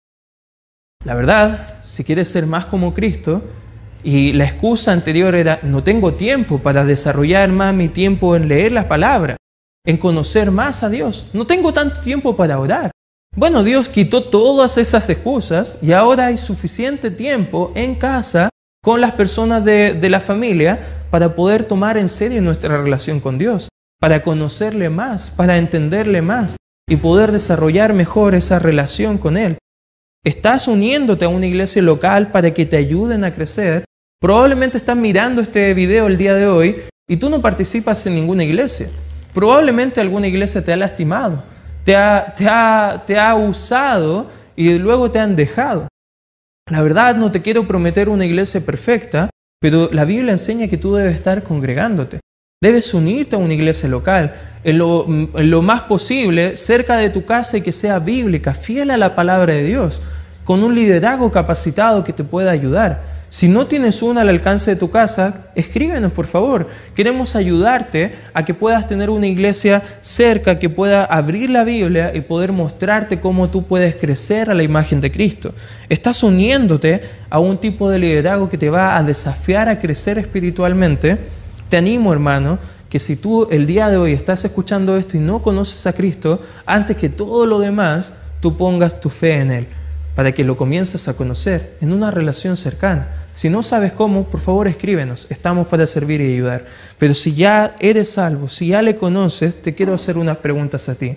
La 1.05 1.15
verdad, 1.15 1.75
si 1.83 2.03
quieres 2.03 2.29
ser 2.29 2.47
más 2.47 2.65
como 2.65 2.95
Cristo, 2.95 3.43
y 4.03 4.33
la 4.33 4.45
excusa 4.45 4.93
anterior 4.93 5.35
era, 5.35 5.61
no 5.63 5.85
tengo 5.85 6.15
tiempo 6.15 6.61
para 6.61 6.87
desarrollar 6.87 7.51
más 7.51 7.75
mi 7.75 7.89
tiempo 7.89 8.35
en 8.35 8.49
leer 8.49 8.73
la 8.73 8.89
palabra, 8.89 9.37
en 9.85 9.99
conocer 9.99 10.51
más 10.51 10.83
a 10.83 10.89
Dios, 10.89 11.27
no 11.35 11.47
tengo 11.47 11.75
tanto 11.75 12.01
tiempo 12.01 12.37
para 12.37 12.59
orar. 12.59 12.91
Bueno, 13.37 13.63
Dios 13.63 13.91
quitó 13.91 14.23
todas 14.23 14.79
esas 14.79 15.11
excusas 15.11 15.77
y 15.83 15.93
ahora 15.93 16.27
hay 16.27 16.39
suficiente 16.39 17.11
tiempo 17.11 17.71
en 17.75 17.97
casa 17.97 18.49
con 18.83 19.03
las 19.03 19.13
personas 19.13 19.63
de, 19.63 19.93
de 19.93 20.09
la 20.09 20.21
familia 20.21 21.00
para 21.11 21.35
poder 21.35 21.65
tomar 21.65 21.99
en 21.99 22.09
serio 22.09 22.41
nuestra 22.41 22.79
relación 22.79 23.21
con 23.21 23.37
Dios, 23.37 23.69
para 24.01 24.23
conocerle 24.23 24.91
más, 24.91 25.31
para 25.31 25.59
entenderle 25.59 26.23
más 26.23 26.57
y 26.89 26.97
poder 26.97 27.33
desarrollar 27.33 27.93
mejor 27.93 28.35
esa 28.35 28.59
relación 28.59 29.19
con 29.19 29.37
Él. 29.37 29.59
Estás 30.25 30.69
uniéndote 30.69 31.25
a 31.25 31.29
una 31.29 31.47
iglesia 31.47 31.83
local 31.83 32.31
para 32.31 32.53
que 32.53 32.67
te 32.67 32.77
ayuden 32.77 33.25
a 33.25 33.33
crecer. 33.35 33.85
Probablemente 34.21 34.77
estás 34.77 34.97
mirando 34.97 35.41
este 35.41 35.73
video 35.75 36.07
el 36.07 36.17
día 36.17 36.35
de 36.35 36.47
hoy 36.47 36.83
y 37.09 37.17
tú 37.17 37.31
no 37.31 37.41
participas 37.41 38.07
en 38.07 38.15
ninguna 38.15 38.45
iglesia. 38.45 38.89
Probablemente 39.33 40.01
alguna 40.01 40.27
iglesia 40.27 40.65
te 40.65 40.73
ha 40.73 40.77
lastimado, 40.77 41.43
te 41.85 41.97
ha, 41.97 42.35
te 42.37 42.47
ha, 42.49 43.03
te 43.07 43.19
ha 43.19 43.35
usado 43.35 44.29
y 44.57 44.77
luego 44.79 45.11
te 45.11 45.19
han 45.19 45.37
dejado. 45.37 45.89
La 46.71 46.83
verdad, 46.83 47.17
no 47.17 47.31
te 47.31 47.43
quiero 47.43 47.67
prometer 47.67 48.09
una 48.09 48.25
iglesia 48.25 48.61
perfecta, 48.61 49.31
pero 49.61 49.91
la 49.93 50.05
Biblia 50.05 50.33
enseña 50.33 50.69
que 50.69 50.79
tú 50.79 50.95
debes 50.95 51.15
estar 51.15 51.43
congregándote. 51.43 52.21
Debes 52.63 52.93
unirte 52.93 53.37
a 53.37 53.39
una 53.39 53.55
iglesia 53.55 53.89
local, 53.89 54.35
en 54.65 54.79
lo, 54.79 55.63
más 55.63 55.83
posible, 55.83 56.57
cerca 56.57 56.97
de 56.97 57.09
tu 57.09 57.25
casa 57.25 57.59
y 57.59 57.63
que 57.63 57.73
sea 57.73 57.99
bíblica, 57.99 58.53
fiel 58.53 58.91
a 58.91 58.97
la 58.97 59.15
palabra 59.15 59.55
de 59.55 59.65
Dios, 59.65 60.03
con 60.45 60.63
un 60.63 60.75
liderazgo 60.75 61.31
capacitado 61.31 62.05
que 62.05 62.13
te 62.13 62.25
pueda 62.25 62.51
ayudar. 62.51 63.20
Si 63.31 63.47
no 63.47 63.69
tienes 63.69 64.03
una 64.03 64.23
al 64.23 64.29
alcance 64.29 64.73
de 64.73 64.77
tu 64.77 64.91
casa, 64.91 65.53
escríbenos 65.55 66.11
por 66.11 66.27
favor. 66.27 66.67
Queremos 66.97 67.37
ayudarte 67.37 68.13
a 68.35 68.45
que 68.45 68.55
puedas 68.55 68.89
tener 68.89 69.09
una 69.09 69.29
iglesia 69.29 69.85
cerca, 70.01 70.59
que 70.59 70.69
pueda 70.69 71.05
abrir 71.05 71.49
la 71.49 71.63
Biblia 71.63 72.11
y 72.13 72.23
poder 72.23 72.51
mostrarte 72.51 73.21
cómo 73.21 73.49
tú 73.49 73.63
puedes 73.67 73.95
crecer 73.95 74.51
a 74.51 74.55
la 74.55 74.65
imagen 74.65 75.01
de 75.01 75.13
Cristo. 75.13 75.55
Estás 75.89 76.25
uniéndote 76.25 77.03
a 77.31 77.39
un 77.39 77.59
tipo 77.59 77.89
de 77.89 78.01
liderazgo 78.01 78.49
que 78.49 78.59
te 78.59 78.69
va 78.69 78.97
a 78.97 79.03
desafiar 79.05 79.69
a 79.69 79.79
crecer 79.79 80.19
espiritualmente. 80.19 81.17
Te 81.69 81.77
animo, 81.77 82.13
hermano, 82.13 82.59
que 82.89 82.99
si 82.99 83.15
tú 83.15 83.47
el 83.53 83.65
día 83.65 83.89
de 83.91 83.97
hoy 83.97 84.13
estás 84.13 84.45
escuchando 84.45 84.97
esto 84.97 85.17
y 85.17 85.21
no 85.21 85.41
conoces 85.41 85.87
a 85.87 85.93
Cristo, 85.93 86.43
antes 86.67 86.97
que 86.97 87.09
todo 87.09 87.47
lo 87.47 87.61
demás, 87.61 88.13
tú 88.41 88.57
pongas 88.57 89.01
tu 89.01 89.09
fe 89.09 89.35
en 89.35 89.53
Él 89.53 89.69
para 90.15 90.33
que 90.33 90.45
lo 90.45 90.57
comiences 90.57 91.09
a 91.09 91.15
conocer 91.15 91.77
en 91.81 91.93
una 91.93 92.11
relación 92.11 92.57
cercana. 92.57 93.09
Si 93.33 93.49
no 93.49 93.63
sabes 93.63 93.93
cómo, 93.93 94.25
por 94.25 94.41
favor 94.41 94.69
escríbenos, 94.69 95.27
estamos 95.31 95.67
para 95.69 95.87
servir 95.87 96.21
y 96.21 96.35
ayudar. 96.35 96.67
Pero 96.99 97.15
si 97.15 97.35
ya 97.35 97.77
eres 97.79 98.11
salvo, 98.11 98.49
si 98.49 98.69
ya 98.69 98.83
le 98.83 98.97
conoces, 98.97 99.61
te 99.61 99.75
quiero 99.75 99.95
hacer 99.95 100.19
unas 100.19 100.39
preguntas 100.39 100.89
a 100.89 100.95
ti. 100.95 101.17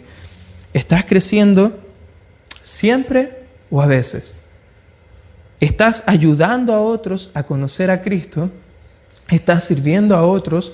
¿Estás 0.74 1.06
creciendo 1.06 1.80
siempre 2.62 3.38
o 3.70 3.82
a 3.82 3.88
veces? 3.88 4.36
¿Estás 5.60 6.04
ayudando 6.08 6.74
a 6.74 6.82
otros 6.82 7.32
a 7.34 7.44
conocer 7.44 7.90
a 7.90 8.02
Cristo? 8.02 8.52
¿Estás 9.30 9.64
sirviendo 9.64 10.16
a 10.16 10.26
otros 10.26 10.74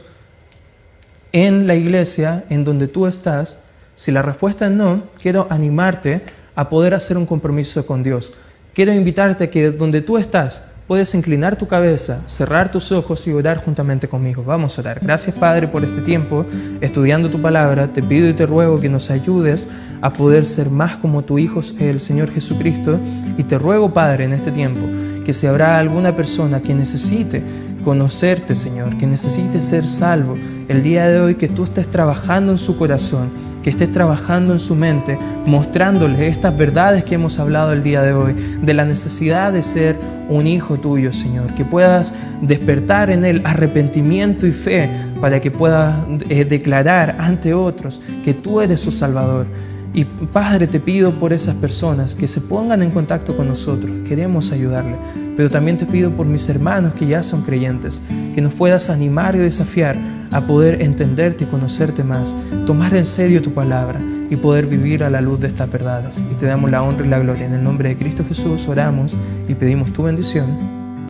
en 1.32 1.67
la 1.67 1.75
iglesia 1.75 2.43
en 2.49 2.63
donde 2.63 2.88
tú 2.88 3.08
estás? 3.08 3.60
Si 3.95 4.12
la 4.12 4.21
respuesta 4.21 4.65
es 4.65 4.71
no, 4.71 5.03
quiero 5.21 5.47
animarte 5.49 6.23
a 6.60 6.67
poder 6.67 6.93
hacer 6.93 7.17
un 7.17 7.26
compromiso 7.26 7.86
con 7.86 8.04
Dios. 8.04 8.34
Quiero 8.74 8.91
invitarte 8.93 9.45
a 9.45 9.50
que 9.50 9.72
donde 9.72 10.02
tú 10.02 10.17
estás 10.17 10.65
puedes 10.89 11.15
inclinar 11.15 11.56
tu 11.56 11.69
cabeza, 11.69 12.22
cerrar 12.28 12.69
tus 12.69 12.91
ojos 12.91 13.26
y 13.28 13.32
orar 13.32 13.63
juntamente 13.63 14.10
conmigo. 14.10 14.43
Vamos 14.43 14.78
a 14.78 14.82
orar. 14.82 15.00
Gracias 15.02 15.38
Padre 15.38 15.69
por 15.69 15.86
este 15.86 16.02
tiempo 16.02 16.45
estudiando 16.82 17.30
tu 17.30 17.41
palabra. 17.41 17.88
Te 17.93 18.04
pido 18.04 18.28
y 18.28 18.34
te 18.34 18.45
ruego 18.45 18.78
que 18.82 18.89
nos 18.89 19.10
ayudes 19.10 19.69
a 20.02 20.12
poder 20.12 20.45
ser 20.45 20.69
más 20.69 20.98
como 20.98 21.22
tu 21.22 21.39
Hijo, 21.39 21.62
el 21.80 22.02
Señor 22.02 22.30
Jesucristo. 22.30 23.00
Y 23.38 23.43
te 23.43 23.58
ruego 23.58 23.93
Padre 23.93 24.26
en 24.26 24.34
este 24.34 24.52
tiempo 24.52 24.82
que 25.24 25.32
si 25.32 25.48
habrá 25.48 25.80
alguna 25.80 26.13
persona 26.13 26.60
que 26.60 26.74
necesite 26.74 27.41
conocerte, 27.86 28.54
Señor, 28.54 28.98
que 28.98 29.08
necesite 29.08 29.62
ser 29.62 29.88
salvo, 29.88 30.36
el 30.67 30.84
día 30.84 31.08
de 31.08 31.22
hoy 31.22 31.36
que 31.36 31.48
tú 31.48 31.63
estés 31.63 31.89
trabajando 31.89 32.52
en 32.52 32.58
su 32.58 32.78
corazón 32.78 33.32
que 33.63 33.69
estés 33.69 33.91
trabajando 33.91 34.54
en 34.54 34.60
su 34.60 34.76
mente, 34.76 35.17
mostrándole 35.45 36.28
estas 36.28 36.56
verdades 36.58 37.04
que 37.04 37.15
hemos 37.15 37.39
hablado 37.39 37.74
el 37.74 37.84
día 37.84 38.02
de 38.02 38.13
hoy, 38.13 38.36
de 38.62 38.74
la 38.74 38.86
necesidad 38.86 39.52
de 39.52 39.63
ser 39.63 39.98
un 40.30 40.48
hijo 40.48 40.80
tuyo, 40.80 41.12
Señor, 41.12 41.54
que 41.56 41.65
puedas 41.65 42.13
despertar 42.41 43.10
en 43.10 43.26
él 43.26 43.41
arrepentimiento 43.43 44.48
y 44.48 44.52
fe 44.52 44.89
para 45.19 45.41
que 45.41 45.52
pueda 45.52 46.06
eh, 46.30 46.45
declarar 46.45 47.15
ante 47.19 47.54
otros 47.54 48.02
que 48.24 48.34
tú 48.34 48.62
eres 48.62 48.80
su 48.80 48.91
Salvador. 48.91 49.48
Y 49.93 50.06
Padre, 50.06 50.67
te 50.67 50.80
pido 50.80 51.12
por 51.13 51.34
esas 51.34 51.56
personas 51.56 52.13
que 52.13 52.28
se 52.28 52.41
pongan 52.41 52.84
en 52.84 52.91
contacto 52.91 53.36
con 53.36 53.48
nosotros. 53.48 53.91
Queremos 54.08 54.52
ayudarle. 54.52 54.95
Pero 55.36 55.50
también 55.50 55.78
te 55.78 55.86
pido 55.86 56.12
por 56.12 56.28
mis 56.28 56.48
hermanos 56.50 56.93
que 56.93 57.08
ya 57.08 57.24
son 57.24 57.41
creyentes, 57.41 58.02
que 58.36 58.41
nos 58.41 58.54
puedas 58.54 58.89
animar 58.89 59.36
y 59.36 59.39
desafiar 59.39 59.98
a 60.32 60.42
poder 60.42 60.82
entenderte 60.82 61.44
y 61.44 61.48
conocerte 61.48 62.04
más, 62.04 62.36
tomar 62.65 62.94
en 62.94 63.06
serio 63.06 63.42
tu 63.42 63.54
palabra 63.54 64.00
y 64.30 64.36
poder 64.36 64.68
vivir 64.68 65.04
a 65.04 65.10
la 65.10 65.22
luz 65.22 65.39
de 65.39 65.48
estas 65.48 65.72
verdades. 65.72 66.24
Y 66.32 66.36
te 66.36 66.46
damos 66.46 66.70
la 66.70 66.84
honra 66.84 67.06
y 67.06 67.10
la 67.10 67.20
gloria. 67.20 67.46
En 67.46 67.54
el 67.54 67.63
nombre 67.63 67.89
de 67.89 67.98
Cristo 67.98 68.24
Jesús 68.24 68.68
oramos 68.68 69.18
y 69.48 69.56
pedimos 69.56 69.92
tu 69.92 70.04
bendición. 70.04 70.79